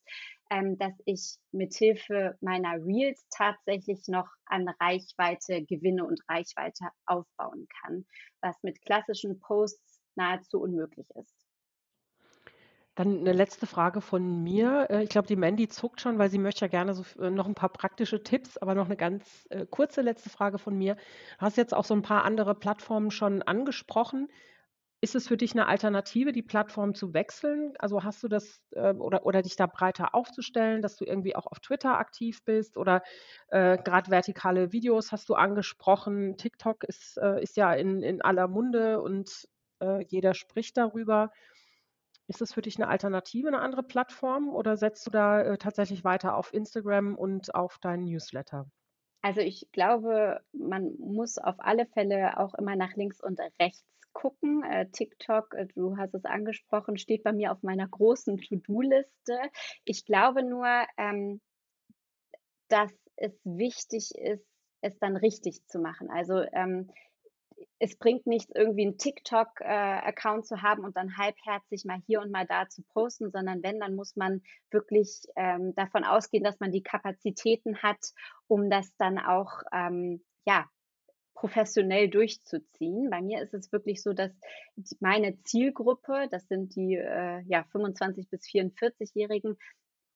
ähm, 0.50 0.78
dass 0.78 0.94
ich 1.04 1.36
mithilfe 1.52 2.36
meiner 2.40 2.74
Reels 2.84 3.26
tatsächlich 3.30 4.08
noch 4.08 4.28
an 4.46 4.68
Reichweite 4.80 5.64
gewinne 5.64 6.04
und 6.04 6.20
Reichweite 6.28 6.88
aufbauen 7.06 7.66
kann, 7.82 8.06
was 8.40 8.56
mit 8.62 8.80
klassischen 8.82 9.40
Posts 9.40 10.00
nahezu 10.16 10.60
unmöglich 10.60 11.08
ist. 11.14 11.47
Dann 12.98 13.20
eine 13.20 13.32
letzte 13.32 13.68
Frage 13.68 14.00
von 14.00 14.42
mir. 14.42 14.88
Äh, 14.90 15.04
ich 15.04 15.08
glaube, 15.10 15.28
die 15.28 15.36
Mandy 15.36 15.68
zuckt 15.68 16.00
schon, 16.00 16.18
weil 16.18 16.30
sie 16.30 16.38
möchte 16.38 16.62
ja 16.62 16.66
gerne 16.68 16.94
so 16.94 17.04
äh, 17.22 17.30
noch 17.30 17.46
ein 17.46 17.54
paar 17.54 17.68
praktische 17.68 18.24
Tipps, 18.24 18.58
aber 18.58 18.74
noch 18.74 18.86
eine 18.86 18.96
ganz 18.96 19.46
äh, 19.50 19.66
kurze 19.66 20.02
letzte 20.02 20.30
Frage 20.30 20.58
von 20.58 20.76
mir. 20.76 20.96
Du 20.96 21.42
hast 21.42 21.56
jetzt 21.56 21.74
auch 21.74 21.84
so 21.84 21.94
ein 21.94 22.02
paar 22.02 22.24
andere 22.24 22.56
Plattformen 22.56 23.12
schon 23.12 23.42
angesprochen. 23.42 24.28
Ist 25.00 25.14
es 25.14 25.28
für 25.28 25.36
dich 25.36 25.52
eine 25.52 25.68
Alternative, 25.68 26.32
die 26.32 26.42
Plattform 26.42 26.92
zu 26.92 27.14
wechseln? 27.14 27.72
Also 27.78 28.02
hast 28.02 28.20
du 28.24 28.26
das 28.26 28.60
oder, 28.72 29.24
oder 29.24 29.42
dich 29.42 29.54
da 29.54 29.66
breiter 29.66 30.12
aufzustellen, 30.12 30.82
dass 30.82 30.96
du 30.96 31.04
irgendwie 31.04 31.36
auch 31.36 31.46
auf 31.46 31.60
Twitter 31.60 31.98
aktiv 31.98 32.44
bist 32.44 32.76
oder 32.76 33.04
äh, 33.46 33.78
gerade 33.78 34.10
vertikale 34.10 34.72
Videos 34.72 35.12
hast 35.12 35.28
du 35.28 35.34
angesprochen. 35.36 36.36
TikTok 36.36 36.82
ist, 36.82 37.16
äh, 37.18 37.40
ist 37.40 37.56
ja 37.56 37.72
in, 37.74 38.02
in 38.02 38.22
aller 38.22 38.48
Munde 38.48 39.00
und 39.00 39.46
äh, 39.80 40.02
jeder 40.08 40.34
spricht 40.34 40.76
darüber. 40.76 41.30
Ist 42.28 42.42
es 42.42 42.52
für 42.52 42.62
dich 42.62 42.76
eine 42.76 42.88
Alternative, 42.88 43.48
eine 43.48 43.60
andere 43.60 43.82
Plattform 43.82 44.50
oder 44.50 44.76
setzt 44.76 45.06
du 45.06 45.10
da 45.10 45.40
äh, 45.40 45.58
tatsächlich 45.58 46.04
weiter 46.04 46.36
auf 46.36 46.52
Instagram 46.52 47.16
und 47.16 47.54
auf 47.54 47.78
deinen 47.78 48.04
Newsletter? 48.04 48.70
Also 49.22 49.40
ich 49.40 49.66
glaube, 49.72 50.40
man 50.52 50.94
muss 50.98 51.38
auf 51.38 51.56
alle 51.58 51.86
Fälle 51.86 52.38
auch 52.38 52.54
immer 52.54 52.76
nach 52.76 52.94
links 52.94 53.20
und 53.22 53.40
rechts 53.58 53.84
gucken. 54.12 54.62
Äh, 54.62 54.90
TikTok, 54.90 55.54
äh, 55.54 55.66
du 55.74 55.96
hast 55.96 56.14
es 56.14 56.24
angesprochen, 56.24 56.98
steht 56.98 57.24
bei 57.24 57.32
mir 57.32 57.50
auf 57.50 57.62
meiner 57.62 57.88
großen 57.88 58.36
To-Do-Liste. 58.38 59.40
Ich 59.84 60.04
glaube 60.04 60.42
nur, 60.42 60.68
ähm, 60.98 61.40
dass 62.68 62.92
es 63.16 63.32
wichtig 63.44 64.12
ist, 64.14 64.46
es 64.80 64.98
dann 64.98 65.16
richtig 65.16 65.64
zu 65.66 65.78
machen. 65.78 66.10
Also 66.10 66.42
ähm, 66.52 66.90
es 67.78 67.96
bringt 67.96 68.26
nichts, 68.26 68.52
irgendwie 68.54 68.82
einen 68.82 68.98
TikTok-Account 68.98 70.44
äh, 70.44 70.46
zu 70.46 70.62
haben 70.62 70.84
und 70.84 70.96
dann 70.96 71.16
halbherzig 71.16 71.84
mal 71.84 72.00
hier 72.06 72.20
und 72.20 72.30
mal 72.30 72.46
da 72.46 72.68
zu 72.68 72.82
posten, 72.82 73.30
sondern 73.30 73.62
wenn, 73.62 73.78
dann 73.78 73.94
muss 73.94 74.16
man 74.16 74.42
wirklich 74.70 75.22
ähm, 75.36 75.74
davon 75.74 76.04
ausgehen, 76.04 76.44
dass 76.44 76.58
man 76.60 76.72
die 76.72 76.82
Kapazitäten 76.82 77.82
hat, 77.82 78.12
um 78.48 78.68
das 78.68 78.94
dann 78.96 79.18
auch 79.18 79.62
ähm, 79.72 80.24
ja, 80.44 80.68
professionell 81.34 82.08
durchzuziehen. 82.08 83.10
Bei 83.10 83.22
mir 83.22 83.40
ist 83.42 83.54
es 83.54 83.70
wirklich 83.70 84.02
so, 84.02 84.12
dass 84.12 84.32
meine 84.98 85.40
Zielgruppe, 85.44 86.26
das 86.30 86.48
sind 86.48 86.74
die 86.74 86.96
äh, 86.96 87.42
ja, 87.46 87.64
25 87.70 88.28
bis 88.28 88.42
44-Jährigen, 88.42 89.56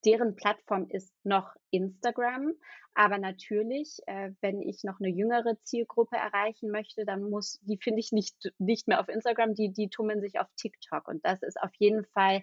deren 0.04 0.34
Plattform 0.36 0.86
ist 0.88 1.14
noch 1.24 1.54
Instagram. 1.70 2.52
Aber 2.94 3.18
natürlich, 3.18 3.98
äh, 4.06 4.32
wenn 4.40 4.60
ich 4.60 4.84
noch 4.84 5.00
eine 5.00 5.08
jüngere 5.08 5.56
Zielgruppe 5.62 6.16
erreichen 6.16 6.70
möchte, 6.70 7.04
dann 7.06 7.22
muss, 7.22 7.58
die 7.62 7.78
finde 7.78 8.00
ich 8.00 8.12
nicht, 8.12 8.52
nicht 8.58 8.86
mehr 8.86 9.00
auf 9.00 9.08
Instagram, 9.08 9.54
die, 9.54 9.72
die 9.72 9.88
tummeln 9.88 10.20
sich 10.20 10.38
auf 10.38 10.48
TikTok. 10.56 11.08
Und 11.08 11.24
das 11.24 11.42
ist 11.42 11.60
auf 11.60 11.70
jeden 11.78 12.04
Fall 12.06 12.42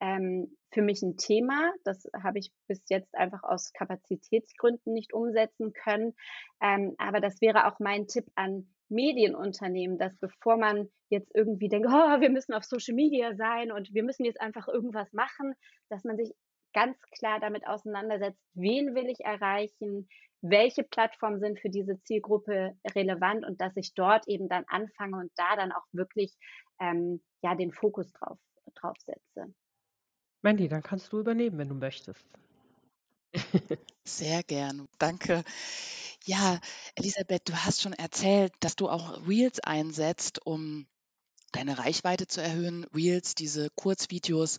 ähm, 0.00 0.56
für 0.70 0.82
mich 0.82 1.02
ein 1.02 1.16
Thema. 1.16 1.72
Das 1.84 2.04
habe 2.22 2.38
ich 2.38 2.52
bis 2.68 2.82
jetzt 2.88 3.14
einfach 3.14 3.42
aus 3.42 3.72
Kapazitätsgründen 3.72 4.92
nicht 4.92 5.12
umsetzen 5.12 5.72
können. 5.72 6.14
Ähm, 6.60 6.94
aber 6.98 7.20
das 7.20 7.40
wäre 7.40 7.66
auch 7.66 7.80
mein 7.80 8.06
Tipp 8.06 8.26
an 8.36 8.68
Medienunternehmen, 8.88 9.98
dass 9.98 10.16
bevor 10.16 10.56
man 10.56 10.88
jetzt 11.08 11.34
irgendwie 11.34 11.68
denkt, 11.68 11.88
oh, 11.90 12.20
wir 12.20 12.30
müssen 12.30 12.54
auf 12.54 12.64
Social 12.64 12.94
Media 12.94 13.34
sein 13.34 13.72
und 13.72 13.92
wir 13.92 14.02
müssen 14.02 14.24
jetzt 14.24 14.40
einfach 14.40 14.68
irgendwas 14.68 15.12
machen, 15.12 15.54
dass 15.88 16.04
man 16.04 16.16
sich 16.16 16.34
ganz 16.72 16.96
klar 17.18 17.40
damit 17.40 17.66
auseinandersetzt, 17.66 18.40
wen 18.54 18.94
will 18.94 19.08
ich 19.08 19.20
erreichen, 19.20 20.08
welche 20.40 20.84
Plattformen 20.84 21.40
sind 21.40 21.58
für 21.60 21.70
diese 21.70 22.00
Zielgruppe 22.02 22.76
relevant 22.94 23.44
und 23.44 23.60
dass 23.60 23.76
ich 23.76 23.94
dort 23.94 24.28
eben 24.28 24.48
dann 24.48 24.64
anfange 24.68 25.16
und 25.16 25.32
da 25.36 25.56
dann 25.56 25.72
auch 25.72 25.84
wirklich 25.92 26.32
ähm, 26.80 27.22
ja 27.42 27.54
den 27.54 27.72
Fokus 27.72 28.12
drauf, 28.12 28.38
drauf 28.74 28.96
setze. 29.04 29.52
Mandy, 30.42 30.68
dann 30.68 30.82
kannst 30.82 31.12
du 31.12 31.18
übernehmen, 31.18 31.58
wenn 31.58 31.68
du 31.68 31.74
möchtest. 31.74 32.24
Sehr 34.04 34.42
gern. 34.44 34.86
Danke. 34.98 35.42
Ja, 36.24 36.60
Elisabeth, 36.94 37.48
du 37.48 37.54
hast 37.54 37.82
schon 37.82 37.92
erzählt, 37.92 38.52
dass 38.60 38.76
du 38.76 38.88
auch 38.88 39.26
Reels 39.26 39.60
einsetzt, 39.60 40.44
um 40.46 40.86
deine 41.52 41.78
Reichweite 41.78 42.26
zu 42.26 42.42
erhöhen. 42.42 42.84
Reels, 42.94 43.34
diese 43.34 43.68
Kurzvideos, 43.74 44.58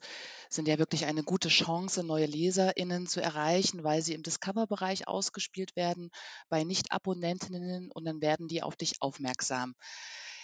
sind 0.50 0.68
ja 0.68 0.80
wirklich 0.80 1.06
eine 1.06 1.24
gute 1.24 1.50
Chance, 1.50 2.04
neue 2.04 2.26
LeserInnen 2.26 3.08
zu 3.08 3.22
erreichen, 3.22 3.84
weil 3.84 4.02
sie 4.02 4.14
im 4.14 4.24
Discover-Bereich 4.24 5.08
ausgespielt 5.08 5.76
werden 5.76 6.10
bei 6.50 6.64
Nicht-Abonnentinnen 6.64 7.92
und 7.92 8.06
dann 8.06 8.22
werden 8.22 8.48
die 8.48 8.64
auf 8.64 8.76
dich 8.76 9.02
aufmerksam. 9.02 9.76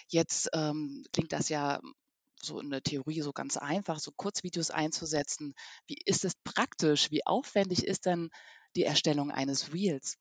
Jetzt 0.08 0.50
ähm, 0.54 1.04
klingt 1.14 1.34
das 1.34 1.50
ja 1.50 1.80
so 2.42 2.60
in 2.60 2.70
der 2.70 2.84
Theorie 2.84 3.22
so 3.22 3.34
ganz 3.34 3.58
einfach, 3.58 4.00
so 4.00 4.12
Kurzvideos 4.12 4.72
einzusetzen. 4.72 5.54
Wie 5.88 5.98
ist 6.06 6.26
es 6.26 6.34
praktisch? 6.44 7.12
Wie 7.12 7.26
aufwendig 7.26 7.86
ist 7.86 8.06
denn 8.06 8.30
die 8.76 8.84
Erstellung 8.84 9.32
eines 9.32 9.74
Reels? 9.74 10.18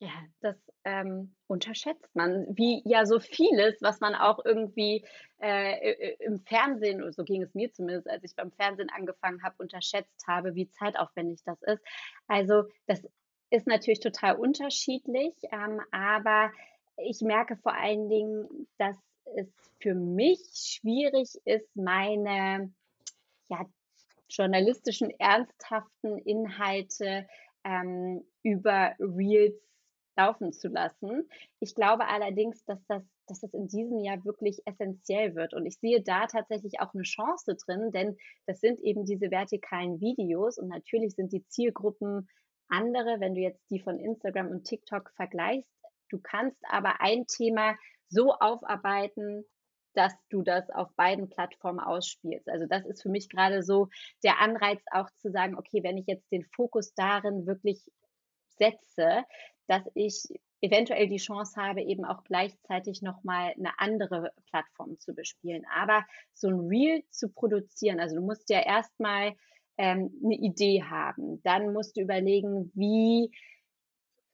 Ja, 0.00 0.10
das 0.40 0.56
ähm, 0.84 1.34
unterschätzt 1.46 2.14
man, 2.14 2.46
wie 2.56 2.82
ja 2.84 3.06
so 3.06 3.20
vieles, 3.20 3.80
was 3.80 4.00
man 4.00 4.14
auch 4.14 4.44
irgendwie 4.44 5.04
äh, 5.40 6.14
im 6.20 6.40
Fernsehen, 6.40 7.10
so 7.12 7.24
ging 7.24 7.42
es 7.42 7.54
mir 7.54 7.72
zumindest, 7.72 8.08
als 8.08 8.24
ich 8.24 8.36
beim 8.36 8.52
Fernsehen 8.52 8.90
angefangen 8.90 9.42
habe, 9.42 9.56
unterschätzt 9.58 10.26
habe, 10.26 10.54
wie 10.54 10.68
zeitaufwendig 10.70 11.42
das 11.44 11.62
ist. 11.62 11.82
Also 12.26 12.64
das 12.86 13.06
ist 13.50 13.66
natürlich 13.66 14.00
total 14.00 14.36
unterschiedlich, 14.36 15.34
ähm, 15.52 15.80
aber 15.90 16.50
ich 16.96 17.20
merke 17.20 17.56
vor 17.56 17.74
allen 17.74 18.08
Dingen, 18.08 18.68
dass 18.78 18.96
es 19.36 19.48
für 19.80 19.94
mich 19.94 20.40
schwierig 20.54 21.30
ist, 21.44 21.74
meine 21.74 22.72
ja, 23.48 23.66
journalistischen, 24.28 25.10
ernsthaften 25.18 26.18
Inhalte 26.18 27.26
ähm, 27.64 28.24
über 28.42 28.94
Reels 28.98 29.56
laufen 30.16 30.52
zu 30.52 30.68
lassen. 30.68 31.28
Ich 31.60 31.74
glaube 31.74 32.06
allerdings, 32.08 32.64
dass 32.64 32.84
das, 32.86 33.02
dass 33.26 33.40
das 33.40 33.52
in 33.52 33.68
diesem 33.68 33.98
Jahr 34.00 34.24
wirklich 34.24 34.62
essentiell 34.66 35.34
wird. 35.34 35.54
Und 35.54 35.66
ich 35.66 35.78
sehe 35.78 36.02
da 36.02 36.26
tatsächlich 36.26 36.80
auch 36.80 36.94
eine 36.94 37.02
Chance 37.02 37.56
drin, 37.56 37.90
denn 37.92 38.16
das 38.46 38.60
sind 38.60 38.80
eben 38.80 39.04
diese 39.04 39.30
vertikalen 39.30 40.00
Videos 40.00 40.58
und 40.58 40.68
natürlich 40.68 41.14
sind 41.14 41.32
die 41.32 41.46
Zielgruppen 41.46 42.28
andere, 42.68 43.20
wenn 43.20 43.34
du 43.34 43.40
jetzt 43.40 43.62
die 43.70 43.80
von 43.80 43.98
Instagram 43.98 44.48
und 44.48 44.64
TikTok 44.64 45.10
vergleichst. 45.16 45.70
Du 46.08 46.18
kannst 46.22 46.58
aber 46.68 47.00
ein 47.00 47.26
Thema 47.26 47.76
so 48.08 48.32
aufarbeiten, 48.34 49.44
dass 49.94 50.12
du 50.28 50.42
das 50.42 50.68
auf 50.70 50.88
beiden 50.96 51.28
Plattformen 51.28 51.80
ausspielst. 51.80 52.48
Also 52.48 52.66
das 52.66 52.84
ist 52.84 53.02
für 53.02 53.08
mich 53.08 53.28
gerade 53.28 53.62
so 53.62 53.88
der 54.22 54.40
Anreiz 54.40 54.82
auch 54.90 55.08
zu 55.16 55.30
sagen, 55.30 55.56
okay, 55.56 55.82
wenn 55.82 55.96
ich 55.96 56.06
jetzt 56.06 56.30
den 56.32 56.44
Fokus 56.44 56.94
darin 56.94 57.46
wirklich 57.46 57.84
setze, 58.58 59.24
dass 59.66 59.82
ich 59.94 60.24
eventuell 60.60 61.08
die 61.08 61.18
Chance 61.18 61.60
habe, 61.60 61.82
eben 61.82 62.04
auch 62.04 62.24
gleichzeitig 62.24 63.02
nochmal 63.02 63.52
eine 63.58 63.78
andere 63.78 64.32
Plattform 64.50 64.98
zu 64.98 65.14
bespielen. 65.14 65.64
Aber 65.74 66.04
so 66.32 66.48
ein 66.48 66.60
Reel 66.68 67.02
zu 67.10 67.28
produzieren, 67.28 68.00
also 68.00 68.16
du 68.16 68.22
musst 68.22 68.48
ja 68.48 68.60
erstmal 68.60 69.34
ähm, 69.76 70.10
eine 70.24 70.36
Idee 70.36 70.82
haben. 70.82 71.42
Dann 71.42 71.72
musst 71.72 71.96
du 71.96 72.00
überlegen, 72.00 72.72
wie 72.74 73.30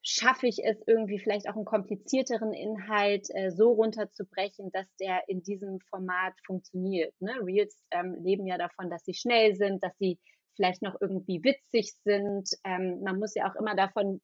schaffe 0.02 0.46
ich 0.46 0.64
es 0.64 0.76
irgendwie 0.86 1.18
vielleicht 1.18 1.48
auch 1.48 1.56
einen 1.56 1.64
komplizierteren 1.64 2.52
Inhalt 2.52 3.26
äh, 3.34 3.50
so 3.50 3.72
runterzubrechen, 3.72 4.70
dass 4.72 4.86
der 4.96 5.28
in 5.28 5.42
diesem 5.42 5.80
Format 5.80 6.34
funktioniert. 6.46 7.12
Ne? 7.20 7.32
Reels 7.42 7.76
ähm, 7.90 8.14
leben 8.22 8.46
ja 8.46 8.56
davon, 8.56 8.88
dass 8.88 9.04
sie 9.04 9.14
schnell 9.14 9.54
sind, 9.56 9.82
dass 9.82 9.96
sie 9.98 10.18
vielleicht 10.60 10.82
noch 10.82 11.00
irgendwie 11.00 11.42
witzig 11.42 11.94
sind. 12.04 12.50
Ähm, 12.64 13.00
man 13.02 13.18
muss 13.18 13.34
ja 13.34 13.50
auch 13.50 13.56
immer 13.56 13.74
davon 13.74 14.20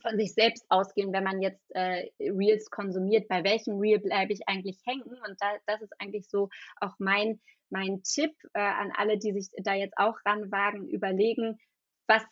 von 0.00 0.16
sich 0.16 0.32
selbst 0.32 0.64
ausgehen, 0.70 1.12
wenn 1.12 1.24
man 1.24 1.42
jetzt 1.42 1.70
äh, 1.74 2.08
Reels 2.20 2.70
konsumiert, 2.70 3.28
bei 3.28 3.44
welchem 3.44 3.78
Reel 3.78 3.98
bleibe 3.98 4.32
ich 4.32 4.48
eigentlich 4.48 4.78
hängen. 4.86 5.02
Und 5.02 5.36
da, 5.40 5.56
das 5.66 5.82
ist 5.82 5.92
eigentlich 5.98 6.28
so 6.30 6.48
auch 6.80 6.94
mein, 6.98 7.40
mein 7.68 8.02
Tipp 8.02 8.32
äh, 8.54 8.60
an 8.60 8.92
alle, 8.96 9.18
die 9.18 9.32
sich 9.32 9.50
da 9.62 9.74
jetzt 9.74 9.98
auch 9.98 10.16
ranwagen, 10.24 10.88
überlegen, 10.88 11.58
was 12.06 12.22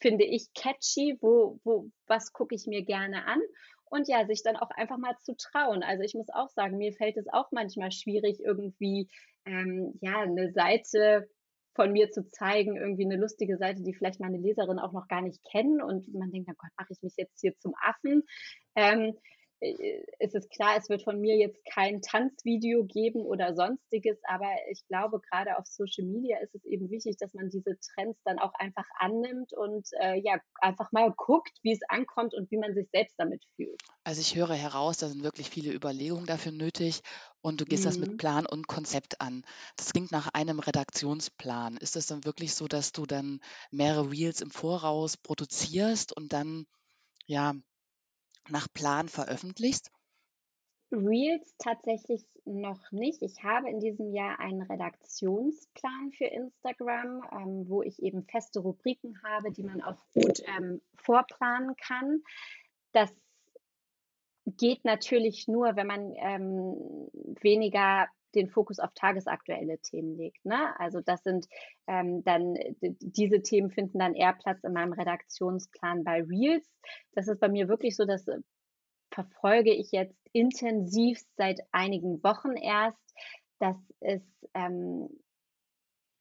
finde 0.00 0.24
ich 0.24 0.52
catchy, 0.54 1.16
wo, 1.20 1.60
wo, 1.62 1.88
was 2.08 2.32
gucke 2.32 2.54
ich 2.54 2.66
mir 2.66 2.82
gerne 2.82 3.26
an 3.26 3.40
und 3.84 4.08
ja, 4.08 4.26
sich 4.26 4.42
dann 4.42 4.56
auch 4.56 4.70
einfach 4.70 4.98
mal 4.98 5.16
zu 5.18 5.36
trauen. 5.36 5.84
Also 5.84 6.02
ich 6.02 6.14
muss 6.14 6.28
auch 6.30 6.48
sagen, 6.48 6.76
mir 6.78 6.92
fällt 6.92 7.16
es 7.16 7.28
auch 7.32 7.52
manchmal 7.52 7.92
schwierig, 7.92 8.40
irgendwie 8.40 9.08
ähm, 9.44 9.94
ja 10.00 10.22
eine 10.22 10.50
Seite 10.50 11.28
von 11.76 11.92
mir 11.92 12.10
zu 12.10 12.28
zeigen, 12.28 12.76
irgendwie 12.76 13.04
eine 13.04 13.16
lustige 13.16 13.56
Seite, 13.58 13.82
die 13.82 13.94
vielleicht 13.94 14.18
meine 14.20 14.38
Leserin 14.38 14.78
auch 14.78 14.92
noch 14.92 15.06
gar 15.08 15.22
nicht 15.22 15.40
kennen 15.50 15.80
und 15.80 16.12
man 16.12 16.32
denkt, 16.32 16.48
na 16.48 16.54
Gott, 16.58 16.72
mache 16.78 16.92
ich 16.92 17.02
mich 17.02 17.14
jetzt 17.16 17.40
hier 17.40 17.52
zum 17.58 17.74
Affen. 17.80 18.22
Ähm, 18.74 19.12
äh, 19.12 19.35
ist 19.60 20.34
es 20.34 20.48
klar, 20.50 20.76
es 20.76 20.88
wird 20.90 21.02
von 21.02 21.18
mir 21.18 21.36
jetzt 21.36 21.64
kein 21.64 22.02
Tanzvideo 22.02 22.84
geben 22.84 23.20
oder 23.22 23.54
sonstiges, 23.54 24.18
aber 24.24 24.50
ich 24.70 24.86
glaube, 24.86 25.20
gerade 25.20 25.56
auf 25.56 25.66
Social 25.66 26.04
Media 26.04 26.38
ist 26.40 26.54
es 26.54 26.64
eben 26.64 26.90
wichtig, 26.90 27.16
dass 27.16 27.32
man 27.32 27.48
diese 27.48 27.78
Trends 27.80 28.20
dann 28.24 28.38
auch 28.38 28.52
einfach 28.54 28.86
annimmt 28.98 29.52
und 29.54 29.88
äh, 30.00 30.20
ja, 30.20 30.38
einfach 30.60 30.92
mal 30.92 31.12
guckt, 31.16 31.52
wie 31.62 31.72
es 31.72 31.80
ankommt 31.88 32.34
und 32.34 32.50
wie 32.50 32.58
man 32.58 32.74
sich 32.74 32.88
selbst 32.90 33.14
damit 33.18 33.44
fühlt. 33.56 33.80
Also 34.04 34.20
ich 34.20 34.36
höre 34.36 34.54
heraus, 34.54 34.98
da 34.98 35.08
sind 35.08 35.22
wirklich 35.22 35.48
viele 35.48 35.72
Überlegungen 35.72 36.26
dafür 36.26 36.52
nötig 36.52 37.00
und 37.40 37.60
du 37.60 37.64
gehst 37.64 37.84
mhm. 37.84 37.88
das 37.88 37.98
mit 37.98 38.12
mhm. 38.12 38.16
Plan 38.18 38.46
und 38.46 38.68
Konzept 38.68 39.20
an. 39.22 39.42
Das 39.76 39.92
klingt 39.92 40.12
nach 40.12 40.28
einem 40.34 40.58
Redaktionsplan. 40.58 41.78
Ist 41.78 41.96
es 41.96 42.06
dann 42.06 42.24
wirklich 42.24 42.54
so, 42.54 42.68
dass 42.68 42.92
du 42.92 43.06
dann 43.06 43.40
mehrere 43.70 44.10
Reels 44.10 44.42
im 44.42 44.50
Voraus 44.50 45.16
produzierst 45.16 46.14
und 46.14 46.32
dann 46.32 46.66
ja 47.26 47.54
nach 48.50 48.68
Plan 48.72 49.08
veröffentlichst? 49.08 49.90
Reels 50.92 51.54
tatsächlich 51.58 52.24
noch 52.44 52.92
nicht. 52.92 53.22
Ich 53.22 53.42
habe 53.42 53.68
in 53.68 53.80
diesem 53.80 54.12
Jahr 54.12 54.38
einen 54.38 54.62
Redaktionsplan 54.62 56.12
für 56.12 56.26
Instagram, 56.26 57.22
ähm, 57.32 57.68
wo 57.68 57.82
ich 57.82 58.00
eben 58.02 58.22
feste 58.24 58.60
Rubriken 58.60 59.20
habe, 59.24 59.50
die 59.50 59.64
man 59.64 59.82
auch 59.82 60.00
gut 60.14 60.42
ähm, 60.56 60.80
vorplanen 60.94 61.74
kann. 61.76 62.22
Das 62.92 63.12
geht 64.46 64.84
natürlich 64.84 65.48
nur, 65.48 65.74
wenn 65.74 65.88
man 65.88 66.14
ähm, 66.16 67.10
weniger 67.40 68.06
den 68.36 68.48
Fokus 68.48 68.78
auf 68.78 68.92
tagesaktuelle 68.94 69.78
Themen 69.78 70.16
legt. 70.16 70.44
Ne? 70.44 70.78
Also 70.78 71.00
das 71.00 71.22
sind 71.22 71.46
ähm, 71.86 72.22
dann, 72.24 72.54
diese 72.80 73.42
Themen 73.42 73.70
finden 73.70 73.98
dann 73.98 74.14
eher 74.14 74.34
Platz 74.34 74.62
in 74.64 74.72
meinem 74.72 74.92
Redaktionsplan 74.92 76.04
bei 76.04 76.22
Reels. 76.22 76.68
Das 77.12 77.28
ist 77.28 77.40
bei 77.40 77.48
mir 77.48 77.68
wirklich 77.68 77.96
so, 77.96 78.04
dass 78.04 78.28
äh, 78.28 78.38
verfolge 79.10 79.72
ich 79.72 79.92
jetzt 79.92 80.16
intensiv 80.32 81.20
seit 81.36 81.60
einigen 81.72 82.22
Wochen 82.22 82.56
erst, 82.56 82.98
dass 83.58 83.76
es, 84.00 84.22
ähm, 84.54 85.08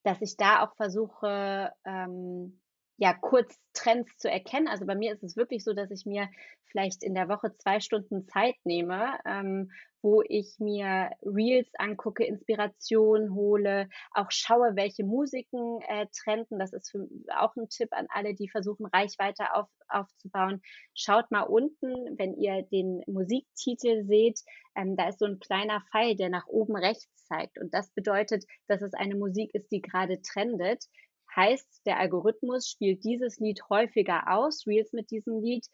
dass 0.03 0.21
ich 0.21 0.37
da 0.37 0.63
auch 0.63 0.75
versuche, 0.75 1.73
ähm, 1.85 2.61
ja, 2.97 3.13
kurz 3.13 3.57
Trends 3.73 4.17
zu 4.17 4.29
erkennen. 4.29 4.67
Also 4.67 4.85
bei 4.85 4.95
mir 4.95 5.13
ist 5.13 5.23
es 5.23 5.35
wirklich 5.35 5.63
so, 5.63 5.73
dass 5.73 5.91
ich 5.91 6.05
mir 6.05 6.29
vielleicht 6.65 7.03
in 7.03 7.13
der 7.13 7.29
Woche 7.29 7.55
zwei 7.57 7.79
Stunden 7.79 8.27
Zeit 8.27 8.55
nehme, 8.63 9.17
ähm, 9.25 9.71
wo 10.01 10.21
ich 10.21 10.57
mir 10.59 11.09
Reels 11.23 11.69
angucke, 11.77 12.23
Inspiration 12.25 13.33
hole, 13.33 13.89
auch 14.11 14.29
schaue, 14.29 14.75
welche 14.75 15.03
Musiken 15.03 15.81
äh, 15.87 16.05
trenden. 16.23 16.59
Das 16.59 16.73
ist 16.73 16.91
für, 16.91 17.07
auch 17.35 17.55
ein 17.55 17.69
Tipp 17.69 17.89
an 17.91 18.05
alle, 18.09 18.35
die 18.35 18.47
versuchen, 18.47 18.85
Reichweite 18.85 19.53
auf, 19.55 19.67
aufzubauen. 19.87 20.61
Schaut 20.93 21.31
mal 21.31 21.41
unten, 21.41 22.17
wenn 22.17 22.35
ihr 22.35 22.63
den 22.63 23.01
Musiktitel 23.07 24.05
seht, 24.05 24.41
ähm, 24.75 24.95
da 24.95 25.09
ist 25.09 25.19
so 25.19 25.25
ein 25.25 25.39
kleiner 25.39 25.81
Pfeil, 25.91 26.15
der 26.15 26.29
nach 26.29 26.47
oben 26.47 26.75
rechts 26.75 27.25
zeigt. 27.25 27.57
Und 27.59 27.73
das 27.73 27.89
bedeutet, 27.91 28.45
dass 28.67 28.81
es 28.81 28.93
eine 28.93 29.15
Musik 29.15 29.55
ist, 29.55 29.71
die 29.71 29.81
gerade 29.81 30.21
trendet. 30.21 30.85
Heißt, 31.35 31.85
der 31.85 31.99
Algorithmus 31.99 32.69
spielt 32.69 33.03
dieses 33.03 33.39
Lied 33.39 33.61
häufiger 33.69 34.31
aus, 34.31 34.65
Reels 34.67 34.93
mit 34.93 35.11
diesem 35.11 35.41
Lied. 35.41 35.65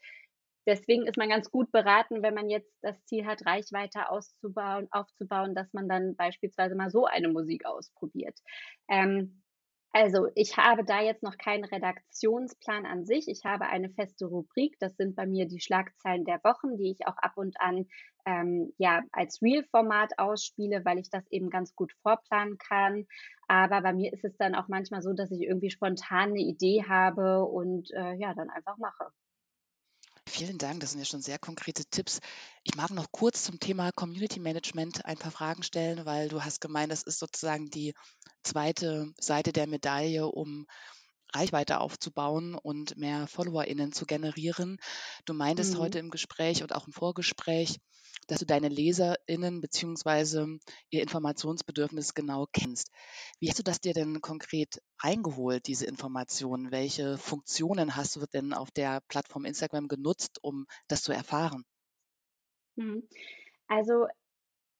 Deswegen 0.66 1.06
ist 1.06 1.16
man 1.16 1.28
ganz 1.28 1.50
gut 1.50 1.72
beraten, 1.72 2.22
wenn 2.22 2.34
man 2.34 2.48
jetzt 2.48 2.72
das 2.82 3.02
Ziel 3.04 3.26
hat, 3.26 3.44
Reichweite 3.46 4.08
auszubauen, 4.10 4.88
aufzubauen, 4.92 5.54
dass 5.54 5.72
man 5.72 5.88
dann 5.88 6.14
beispielsweise 6.16 6.76
mal 6.76 6.90
so 6.90 7.04
eine 7.06 7.28
Musik 7.28 7.66
ausprobiert. 7.66 8.38
Ähm, 8.88 9.41
also 9.92 10.28
ich 10.34 10.56
habe 10.56 10.84
da 10.84 11.02
jetzt 11.02 11.22
noch 11.22 11.36
keinen 11.36 11.64
Redaktionsplan 11.64 12.86
an 12.86 13.04
sich. 13.04 13.28
Ich 13.28 13.44
habe 13.44 13.66
eine 13.66 13.90
feste 13.90 14.26
Rubrik. 14.26 14.78
Das 14.80 14.96
sind 14.96 15.16
bei 15.16 15.26
mir 15.26 15.46
die 15.46 15.60
Schlagzeilen 15.60 16.24
der 16.24 16.42
Wochen, 16.44 16.78
die 16.78 16.90
ich 16.90 17.06
auch 17.06 17.16
ab 17.18 17.32
und 17.36 17.60
an 17.60 17.86
ähm, 18.24 18.72
ja 18.78 19.02
als 19.12 19.42
Real-Format 19.42 20.18
ausspiele, 20.18 20.84
weil 20.84 20.98
ich 20.98 21.10
das 21.10 21.26
eben 21.30 21.50
ganz 21.50 21.74
gut 21.74 21.92
vorplanen 22.02 22.56
kann. 22.58 23.06
Aber 23.48 23.82
bei 23.82 23.92
mir 23.92 24.12
ist 24.12 24.24
es 24.24 24.36
dann 24.38 24.54
auch 24.54 24.68
manchmal 24.68 25.02
so, 25.02 25.12
dass 25.12 25.30
ich 25.30 25.42
irgendwie 25.42 25.70
spontan 25.70 26.30
eine 26.30 26.40
Idee 26.40 26.84
habe 26.88 27.44
und 27.44 27.90
äh, 27.92 28.14
ja 28.14 28.34
dann 28.34 28.48
einfach 28.48 28.78
mache. 28.78 29.12
Vielen 30.28 30.58
Dank, 30.58 30.80
das 30.80 30.92
sind 30.92 31.00
ja 31.00 31.04
schon 31.04 31.20
sehr 31.20 31.38
konkrete 31.38 31.84
Tipps. 31.84 32.20
Ich 32.62 32.74
mag 32.76 32.90
noch 32.90 33.10
kurz 33.10 33.44
zum 33.44 33.58
Thema 33.58 33.90
Community 33.92 34.40
Management 34.40 35.04
ein 35.04 35.18
paar 35.18 35.32
Fragen 35.32 35.62
stellen, 35.62 36.06
weil 36.06 36.28
du 36.28 36.42
hast 36.42 36.60
gemeint, 36.60 36.92
das 36.92 37.02
ist 37.02 37.18
sozusagen 37.18 37.70
die 37.70 37.94
zweite 38.42 39.12
Seite 39.18 39.52
der 39.52 39.66
Medaille, 39.66 40.26
um 40.26 40.66
Reichweite 41.34 41.80
aufzubauen 41.80 42.54
und 42.54 42.96
mehr 42.96 43.26
FollowerInnen 43.26 43.92
zu 43.92 44.06
generieren. 44.06 44.78
Du 45.24 45.34
meintest 45.34 45.74
mhm. 45.74 45.78
heute 45.78 45.98
im 45.98 46.10
Gespräch 46.10 46.62
und 46.62 46.74
auch 46.74 46.86
im 46.86 46.92
Vorgespräch, 46.92 47.78
dass 48.26 48.38
du 48.38 48.46
deine 48.46 48.68
LeserInnen 48.68 49.60
bzw. 49.60 50.58
ihr 50.90 51.02
Informationsbedürfnis 51.02 52.14
genau 52.14 52.46
kennst. 52.52 52.90
Wie 53.40 53.48
hast 53.48 53.58
du 53.58 53.62
das 53.62 53.80
dir 53.80 53.94
denn 53.94 54.20
konkret 54.20 54.80
eingeholt, 54.98 55.66
diese 55.66 55.86
Informationen? 55.86 56.70
Welche 56.70 57.18
Funktionen 57.18 57.96
hast 57.96 58.16
du 58.16 58.26
denn 58.32 58.52
auf 58.52 58.70
der 58.70 59.00
Plattform 59.08 59.44
Instagram 59.44 59.88
genutzt, 59.88 60.38
um 60.42 60.66
das 60.88 61.02
zu 61.02 61.12
erfahren? 61.12 61.64
Mhm. 62.76 63.08
Also 63.66 64.06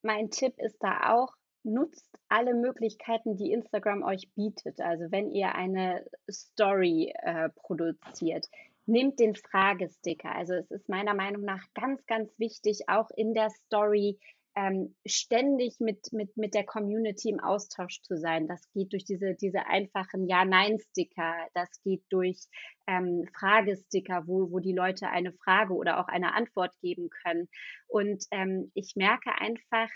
mein 0.03 0.31
Tipp 0.31 0.55
ist 0.59 0.77
da 0.81 1.15
auch, 1.15 1.35
nutzt 1.65 2.09
alle 2.29 2.55
Möglichkeiten, 2.55 3.37
die 3.37 3.53
Instagram 3.53 4.03
euch 4.03 4.33
bietet. 4.35 4.81
Also 4.81 5.11
wenn 5.11 5.31
ihr 5.31 5.55
eine 5.55 6.05
Story 6.31 7.13
äh, 7.23 7.51
produziert, 7.51 8.49
nehmt 8.87 9.21
den 9.21 9.35
Fragesticker. 9.35 10.35
Also 10.35 10.55
es 10.55 10.71
ist 10.71 10.89
meiner 10.89 11.15
Meinung 11.15 11.43
nach 11.43 11.65
ganz, 11.75 12.05
ganz 12.07 12.39
wichtig, 12.39 12.89
auch 12.89 13.11
in 13.17 13.35
der 13.35 13.51
Story 13.51 14.19
ähm, 14.55 14.95
ständig 15.07 15.81
mit, 15.81 16.13
mit, 16.13 16.37
mit 16.37 16.55
der 16.55 16.65
Community 16.65 17.31
im 17.31 17.41
Austausch 17.41 18.03
zu 18.03 18.17
sein. 18.17 18.49
Das 18.49 18.71
geht 18.73 18.93
durch 18.93 19.05
diese, 19.05 19.35
diese 19.35 19.67
einfachen 19.67 20.29
Ja-Nein-Sticker, 20.29 21.35
das 21.55 21.69
geht 21.83 22.03
durch 22.11 22.39
ähm, 22.87 23.27
Fragesticker, 23.39 24.27
wo, 24.27 24.51
wo 24.51 24.59
die 24.59 24.75
Leute 24.75 25.09
eine 25.09 25.33
Frage 25.33 25.75
oder 25.75 26.01
auch 26.01 26.09
eine 26.09 26.35
Antwort 26.35 26.79
geben 26.81 27.09
können. 27.09 27.49
Und 27.89 28.25
ähm, 28.31 28.71
ich 28.75 28.95
merke 28.97 29.33
einfach, 29.41 29.89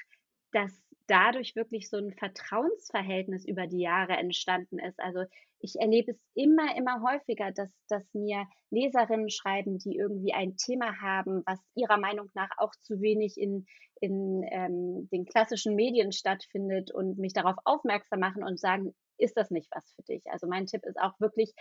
dass 0.53 0.73
dadurch 1.07 1.55
wirklich 1.55 1.89
so 1.89 1.99
ein 1.99 2.13
Vertrauensverhältnis 2.13 3.45
über 3.45 3.67
die 3.67 3.81
Jahre 3.81 4.15
entstanden 4.15 4.79
ist. 4.79 4.99
Also 5.01 5.25
ich 5.61 5.77
erlebe 5.81 6.13
es 6.13 6.21
immer, 6.35 6.77
immer 6.77 7.03
häufiger, 7.03 7.53
dass, 7.53 7.71
dass 7.89 8.05
mir 8.15 8.47
Leserinnen 8.71 9.31
schreiben, 9.31 9.79
die 9.79 9.97
irgendwie 9.97 10.33
ein 10.33 10.57
Thema 10.57 11.01
haben, 11.01 11.43
was 11.47 11.61
ihrer 11.75 11.99
Meinung 11.99 12.29
nach 12.35 12.51
auch 12.59 12.73
zu 12.83 13.01
wenig 13.01 13.37
in, 13.39 13.67
in 14.01 14.43
ähm, 14.51 15.09
den 15.11 15.25
klassischen 15.25 15.75
Medien 15.75 16.13
stattfindet 16.13 16.93
und 16.93 17.19
mich 17.19 17.33
darauf 17.33 17.57
aufmerksam 17.65 18.21
machen 18.21 18.45
und 18.45 18.61
sagen, 18.61 18.95
ist 19.19 19.37
das 19.37 19.51
nicht 19.51 19.69
was 19.75 19.91
für 19.95 20.03
dich? 20.03 20.23
Also 20.31 20.47
mein 20.47 20.67
Tipp 20.67 20.85
ist 20.85 21.01
auch 21.01 21.19
wirklich, 21.21 21.55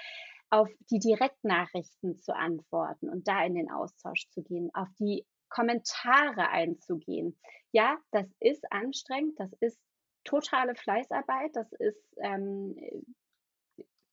auf 0.49 0.69
die 0.91 0.99
Direktnachrichten 0.99 2.17
zu 2.19 2.35
antworten 2.35 3.09
und 3.09 3.27
da 3.27 3.43
in 3.43 3.55
den 3.55 3.71
Austausch 3.71 4.29
zu 4.29 4.43
gehen, 4.43 4.69
auf 4.73 4.87
die 4.99 5.25
Kommentare 5.49 6.49
einzugehen. 6.49 7.37
Ja, 7.71 7.97
das 8.11 8.27
ist 8.39 8.63
anstrengend, 8.71 9.39
das 9.39 9.51
ist 9.59 9.79
totale 10.23 10.75
Fleißarbeit, 10.75 11.51
das 11.55 11.71
ist 11.73 12.17
ähm, 12.21 12.75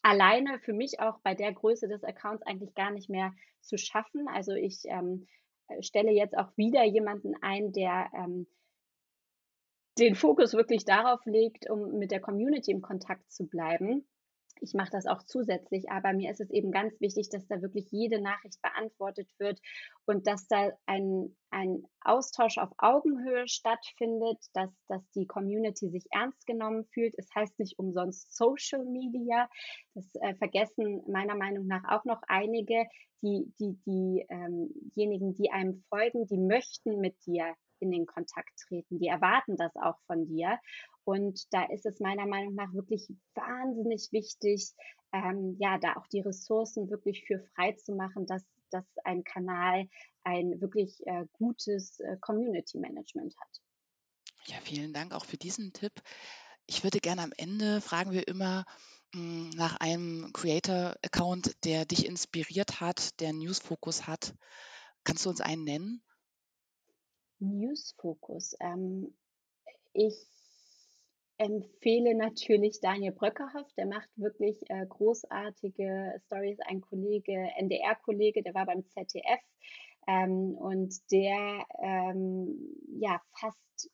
alleine 0.02 0.58
für 0.58 0.72
mich 0.72 1.00
auch 1.00 1.18
bei 1.20 1.34
der 1.34 1.52
Größe 1.52 1.88
des 1.88 2.04
Accounts 2.04 2.42
eigentlich 2.42 2.74
gar 2.74 2.90
nicht 2.90 3.08
mehr 3.08 3.32
zu 3.60 3.78
schaffen. 3.78 4.28
Also 4.28 4.52
ich 4.52 4.82
ähm, 4.86 5.26
stelle 5.80 6.12
jetzt 6.12 6.36
auch 6.36 6.56
wieder 6.56 6.84
jemanden 6.84 7.34
ein, 7.40 7.72
der 7.72 8.10
ähm, 8.14 8.46
den 9.98 10.14
Fokus 10.14 10.54
wirklich 10.54 10.84
darauf 10.84 11.24
legt, 11.26 11.68
um 11.70 11.98
mit 11.98 12.10
der 12.10 12.20
Community 12.20 12.70
im 12.70 12.82
Kontakt 12.82 13.30
zu 13.30 13.46
bleiben 13.46 14.06
ich 14.60 14.74
mache 14.74 14.90
das 14.90 15.06
auch 15.06 15.22
zusätzlich, 15.22 15.90
aber 15.90 16.12
mir 16.12 16.30
ist 16.30 16.40
es 16.40 16.50
eben 16.50 16.70
ganz 16.70 17.00
wichtig, 17.00 17.28
dass 17.30 17.46
da 17.48 17.60
wirklich 17.62 17.90
jede 17.90 18.20
Nachricht 18.20 18.60
beantwortet 18.62 19.28
wird 19.38 19.60
und 20.06 20.26
dass 20.26 20.46
da 20.46 20.70
ein, 20.86 21.36
ein 21.50 21.84
Austausch 22.00 22.58
auf 22.58 22.70
Augenhöhe 22.78 23.48
stattfindet, 23.48 24.38
dass, 24.54 24.70
dass 24.88 25.02
die 25.12 25.26
Community 25.26 25.90
sich 25.90 26.06
ernst 26.10 26.46
genommen 26.46 26.84
fühlt. 26.92 27.14
Es 27.18 27.28
heißt 27.34 27.58
nicht 27.58 27.78
umsonst 27.78 28.36
Social 28.36 28.84
Media. 28.84 29.48
Das 29.94 30.08
äh, 30.16 30.34
vergessen 30.36 31.02
meiner 31.08 31.34
Meinung 31.36 31.66
nach 31.66 31.84
auch 31.88 32.04
noch 32.04 32.22
einige. 32.28 32.86
Die, 33.24 33.52
die, 33.60 33.78
diejenigen, 33.86 35.28
ähm 35.28 35.34
die 35.34 35.50
einem 35.52 35.84
folgen, 35.88 36.26
die 36.26 36.38
möchten 36.38 37.00
mit 37.00 37.14
dir 37.24 37.54
in 37.82 37.90
den 37.90 38.06
Kontakt 38.06 38.58
treten. 38.66 38.98
Die 38.98 39.08
erwarten 39.08 39.56
das 39.56 39.74
auch 39.76 39.98
von 40.06 40.26
dir. 40.26 40.58
Und 41.04 41.52
da 41.52 41.64
ist 41.64 41.84
es 41.84 42.00
meiner 42.00 42.26
Meinung 42.26 42.54
nach 42.54 42.72
wirklich 42.72 43.12
wahnsinnig 43.34 44.08
wichtig, 44.12 44.72
ähm, 45.12 45.56
ja, 45.58 45.78
da 45.78 45.96
auch 45.96 46.06
die 46.06 46.20
Ressourcen 46.20 46.88
wirklich 46.88 47.24
für 47.26 47.40
frei 47.54 47.72
zu 47.72 47.94
machen, 47.94 48.26
dass, 48.26 48.44
dass 48.70 48.84
ein 49.04 49.24
Kanal 49.24 49.88
ein 50.24 50.60
wirklich 50.60 51.04
äh, 51.06 51.26
gutes 51.32 51.98
äh, 52.00 52.16
Community 52.20 52.78
Management 52.78 53.34
hat. 53.38 53.60
Ja, 54.46 54.56
vielen 54.62 54.92
Dank 54.92 55.12
auch 55.12 55.24
für 55.24 55.36
diesen 55.36 55.72
Tipp. 55.72 55.92
Ich 56.66 56.84
würde 56.84 57.00
gerne 57.00 57.22
am 57.22 57.32
Ende 57.36 57.80
fragen 57.80 58.12
wir 58.12 58.26
immer 58.28 58.64
mh, 59.12 59.20
hm, 59.20 59.50
nach 59.50 59.76
einem 59.76 60.32
Creator-Account, 60.32 61.64
der 61.64 61.84
dich 61.84 62.06
inspiriert 62.06 62.80
hat, 62.80 63.20
der 63.20 63.32
News-Fokus 63.32 64.06
hat. 64.06 64.34
Kannst 65.04 65.26
du 65.26 65.30
uns 65.30 65.40
einen 65.40 65.64
nennen? 65.64 66.02
News-Fokus. 67.42 68.56
Ähm, 68.60 69.14
ich 69.92 70.16
empfehle 71.38 72.14
natürlich 72.14 72.80
Daniel 72.80 73.12
Bröckerhoff, 73.12 73.72
der 73.74 73.86
macht 73.86 74.08
wirklich 74.16 74.58
äh, 74.70 74.86
großartige 74.86 76.20
Stories. 76.26 76.58
Ein 76.60 76.80
Kollege, 76.80 77.48
NDR-Kollege, 77.56 78.42
der 78.42 78.54
war 78.54 78.66
beim 78.66 78.84
ZDF 78.86 79.40
ähm, 80.06 80.54
und 80.54 80.94
der 81.10 81.66
ähm, 81.82 82.76
ja 83.00 83.20
fasst 83.32 83.90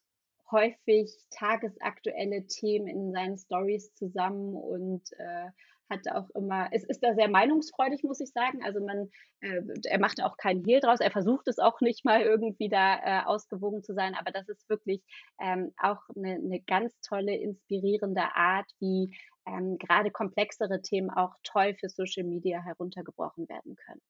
häufig 0.50 1.12
tagesaktuelle 1.30 2.46
Themen 2.46 2.88
in 2.88 3.12
seinen 3.12 3.38
Stories 3.38 3.94
zusammen 3.94 4.54
und 4.54 5.02
äh, 5.18 5.50
hat 5.90 6.08
auch 6.10 6.28
immer, 6.30 6.68
es 6.72 6.84
ist 6.84 7.02
da 7.02 7.14
sehr 7.14 7.28
meinungsfreudig, 7.28 8.02
muss 8.02 8.20
ich 8.20 8.30
sagen. 8.30 8.62
Also 8.62 8.80
man, 8.80 9.10
äh, 9.40 9.62
er 9.84 9.98
macht 9.98 10.22
auch 10.22 10.36
keinen 10.36 10.64
Hehl 10.64 10.80
draus, 10.80 11.00
er 11.00 11.10
versucht 11.10 11.48
es 11.48 11.58
auch 11.58 11.80
nicht 11.80 12.04
mal 12.04 12.22
irgendwie 12.22 12.68
da 12.68 12.96
äh, 12.96 13.24
ausgewogen 13.24 13.82
zu 13.82 13.94
sein, 13.94 14.14
aber 14.14 14.30
das 14.30 14.48
ist 14.48 14.68
wirklich 14.68 15.02
ähm, 15.40 15.72
auch 15.78 16.02
eine, 16.14 16.34
eine 16.34 16.60
ganz 16.60 17.00
tolle, 17.00 17.34
inspirierende 17.36 18.34
Art, 18.34 18.70
wie 18.80 19.16
ähm, 19.46 19.78
gerade 19.78 20.10
komplexere 20.10 20.82
Themen 20.82 21.10
auch 21.10 21.34
toll 21.42 21.74
für 21.74 21.88
Social 21.88 22.24
Media 22.24 22.60
heruntergebrochen 22.60 23.48
werden 23.48 23.76
können. 23.76 24.02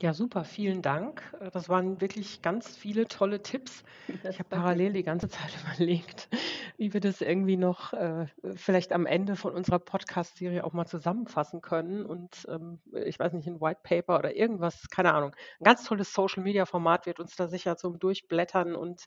Ja, 0.00 0.14
super, 0.14 0.44
vielen 0.44 0.80
Dank. 0.80 1.22
Äh, 1.40 1.50
das 1.50 1.68
waren 1.68 2.00
wirklich 2.00 2.40
ganz 2.40 2.76
viele 2.76 3.08
tolle 3.08 3.42
Tipps. 3.42 3.82
Ich 4.30 4.38
habe 4.38 4.48
parallel 4.48 4.92
die 4.92 5.02
ganze 5.02 5.28
Zeit 5.28 5.50
überlegt, 5.76 6.28
wie 6.76 6.92
wir 6.92 7.00
das 7.00 7.20
irgendwie 7.20 7.56
noch 7.56 7.92
äh, 7.94 8.26
vielleicht 8.54 8.92
am 8.92 9.06
Ende 9.06 9.34
von 9.34 9.52
unserer 9.54 9.80
Podcast-Serie 9.80 10.62
auch 10.64 10.72
mal 10.72 10.86
zusammenfassen 10.86 11.62
können. 11.62 12.06
Und 12.06 12.46
ähm, 12.48 12.80
ich 12.92 13.18
weiß 13.18 13.32
nicht, 13.32 13.48
ein 13.48 13.60
White 13.60 13.80
Paper 13.82 14.18
oder 14.20 14.36
irgendwas, 14.36 14.88
keine 14.88 15.14
Ahnung. 15.14 15.34
Ein 15.60 15.64
ganz 15.64 15.82
tolles 15.84 16.12
Social-Media-Format 16.12 17.06
wird 17.06 17.18
uns 17.18 17.34
da 17.34 17.48
sicher 17.48 17.76
zum 17.76 17.98
Durchblättern 17.98 18.76
und, 18.76 19.06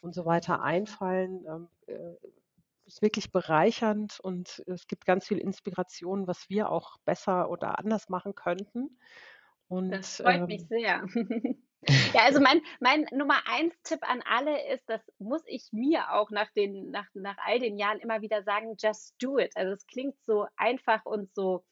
und 0.00 0.14
so 0.14 0.24
weiter 0.24 0.62
einfallen. 0.62 1.44
Ähm, 1.46 1.68
äh, 1.86 2.14
ist 2.86 3.02
wirklich 3.02 3.30
bereichernd 3.30 4.18
und 4.20 4.64
es 4.66 4.88
gibt 4.88 5.06
ganz 5.06 5.28
viel 5.28 5.38
Inspiration, 5.38 6.26
was 6.26 6.50
wir 6.50 6.70
auch 6.70 6.96
besser 7.04 7.48
oder 7.48 7.78
anders 7.78 8.08
machen 8.08 8.34
könnten. 8.34 8.98
Und, 9.70 9.92
das 9.92 10.16
freut 10.16 10.40
ähm, 10.40 10.46
mich 10.46 10.66
sehr. 10.66 11.06
ja, 12.12 12.24
also 12.24 12.40
mein, 12.40 12.60
mein 12.80 13.06
Nummer 13.12 13.40
eins 13.46 13.74
Tipp 13.84 14.00
an 14.02 14.22
alle 14.28 14.72
ist, 14.72 14.84
das 14.88 15.00
muss 15.18 15.42
ich 15.46 15.68
mir 15.72 16.12
auch 16.12 16.30
nach, 16.30 16.50
den, 16.52 16.90
nach, 16.90 17.06
nach 17.14 17.38
all 17.38 17.58
den 17.58 17.78
Jahren 17.78 18.00
immer 18.00 18.20
wieder 18.20 18.42
sagen, 18.42 18.76
just 18.78 19.14
do 19.22 19.38
it. 19.38 19.56
Also 19.56 19.72
es 19.72 19.86
klingt 19.86 20.16
so 20.24 20.46
einfach 20.56 21.06
und 21.06 21.32
so 21.34 21.64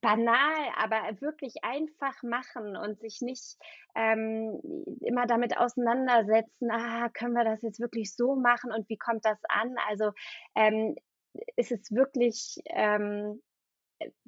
banal, 0.00 0.56
aber 0.76 1.20
wirklich 1.20 1.62
einfach 1.62 2.22
machen 2.22 2.76
und 2.76 3.00
sich 3.00 3.20
nicht 3.20 3.56
ähm, 3.94 4.60
immer 5.00 5.26
damit 5.26 5.56
auseinandersetzen, 5.56 6.70
ah, 6.70 7.08
können 7.10 7.34
wir 7.34 7.44
das 7.44 7.62
jetzt 7.62 7.80
wirklich 7.80 8.14
so 8.14 8.34
machen 8.34 8.72
und 8.72 8.88
wie 8.88 8.96
kommt 8.98 9.24
das 9.24 9.38
an? 9.48 9.74
Also 9.88 10.12
ähm, 10.54 10.96
es 11.56 11.70
ist 11.70 11.94
wirklich 11.94 12.56
ähm, 12.66 13.40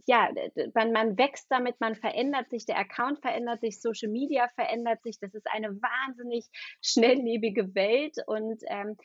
ja, 0.06 0.28
man, 0.74 0.92
man 0.92 1.18
wächst 1.18 1.46
damit, 1.50 1.80
man 1.80 1.94
verändert 1.94 2.50
sich, 2.50 2.66
der 2.66 2.78
Account 2.78 3.20
verändert 3.20 3.60
sich, 3.60 3.80
Social 3.80 4.10
Media 4.10 4.48
verändert 4.54 5.02
sich. 5.02 5.18
Das 5.20 5.34
ist 5.34 5.46
eine 5.50 5.70
wahnsinnig 5.80 6.46
schnelllebige 6.82 7.74
Welt 7.74 8.16
und 8.26 8.62
ähm, 8.66 8.96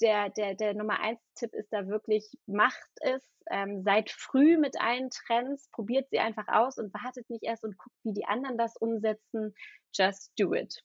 der, 0.00 0.30
der, 0.30 0.54
der 0.54 0.74
Nummer 0.74 1.00
eins 1.00 1.20
Tipp 1.34 1.54
ist 1.54 1.72
da 1.72 1.86
wirklich, 1.88 2.24
macht 2.46 2.88
es, 3.00 3.22
ähm, 3.50 3.82
seid 3.82 4.10
früh 4.10 4.56
mit 4.56 4.80
allen 4.80 5.10
Trends, 5.10 5.68
probiert 5.72 6.08
sie 6.10 6.20
einfach 6.20 6.46
aus 6.48 6.78
und 6.78 6.94
wartet 6.94 7.28
nicht 7.30 7.42
erst 7.42 7.64
und 7.64 7.76
guckt, 7.76 7.96
wie 8.04 8.12
die 8.12 8.26
anderen 8.26 8.58
das 8.58 8.76
umsetzen. 8.76 9.54
Just 9.92 10.32
do 10.38 10.54
it. 10.54 10.82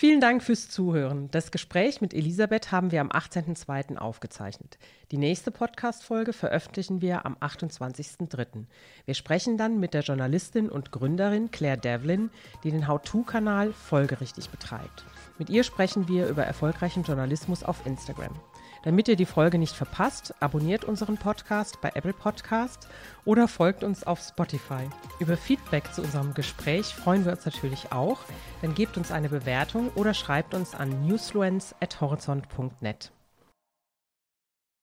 Vielen 0.00 0.20
Dank 0.20 0.44
fürs 0.44 0.68
Zuhören. 0.70 1.28
Das 1.32 1.50
Gespräch 1.50 2.00
mit 2.00 2.14
Elisabeth 2.14 2.70
haben 2.70 2.92
wir 2.92 3.00
am 3.00 3.10
18.02. 3.10 3.96
aufgezeichnet. 3.96 4.78
Die 5.10 5.16
nächste 5.16 5.50
Podcast-Folge 5.50 6.32
veröffentlichen 6.32 7.02
wir 7.02 7.26
am 7.26 7.34
28.03. 7.34 8.66
Wir 9.06 9.14
sprechen 9.14 9.58
dann 9.58 9.80
mit 9.80 9.94
der 9.94 10.02
Journalistin 10.02 10.68
und 10.68 10.92
Gründerin 10.92 11.50
Claire 11.50 11.78
Devlin, 11.78 12.30
die 12.62 12.70
den 12.70 12.86
How-To-Kanal 12.86 13.72
folgerichtig 13.72 14.50
betreibt. 14.50 15.04
Mit 15.36 15.50
ihr 15.50 15.64
sprechen 15.64 16.06
wir 16.06 16.28
über 16.28 16.44
erfolgreichen 16.44 17.02
Journalismus 17.02 17.64
auf 17.64 17.84
Instagram. 17.84 18.38
Damit 18.82 19.08
ihr 19.08 19.16
die 19.16 19.24
Folge 19.26 19.58
nicht 19.58 19.74
verpasst, 19.74 20.34
abonniert 20.40 20.84
unseren 20.84 21.16
Podcast 21.16 21.80
bei 21.80 21.90
Apple 21.94 22.12
Podcast 22.12 22.86
oder 23.24 23.48
folgt 23.48 23.82
uns 23.84 24.04
auf 24.04 24.20
Spotify. 24.20 24.88
Über 25.18 25.36
Feedback 25.36 25.92
zu 25.92 26.02
unserem 26.02 26.34
Gespräch 26.34 26.94
freuen 26.94 27.24
wir 27.24 27.32
uns 27.32 27.44
natürlich 27.44 27.90
auch. 27.92 28.20
Dann 28.62 28.74
gebt 28.74 28.96
uns 28.96 29.10
eine 29.12 29.28
Bewertung 29.28 29.90
oder 29.94 30.14
schreibt 30.14 30.54
uns 30.54 30.74
an 30.74 31.06
newsfluence@horizont.net. 31.06 33.12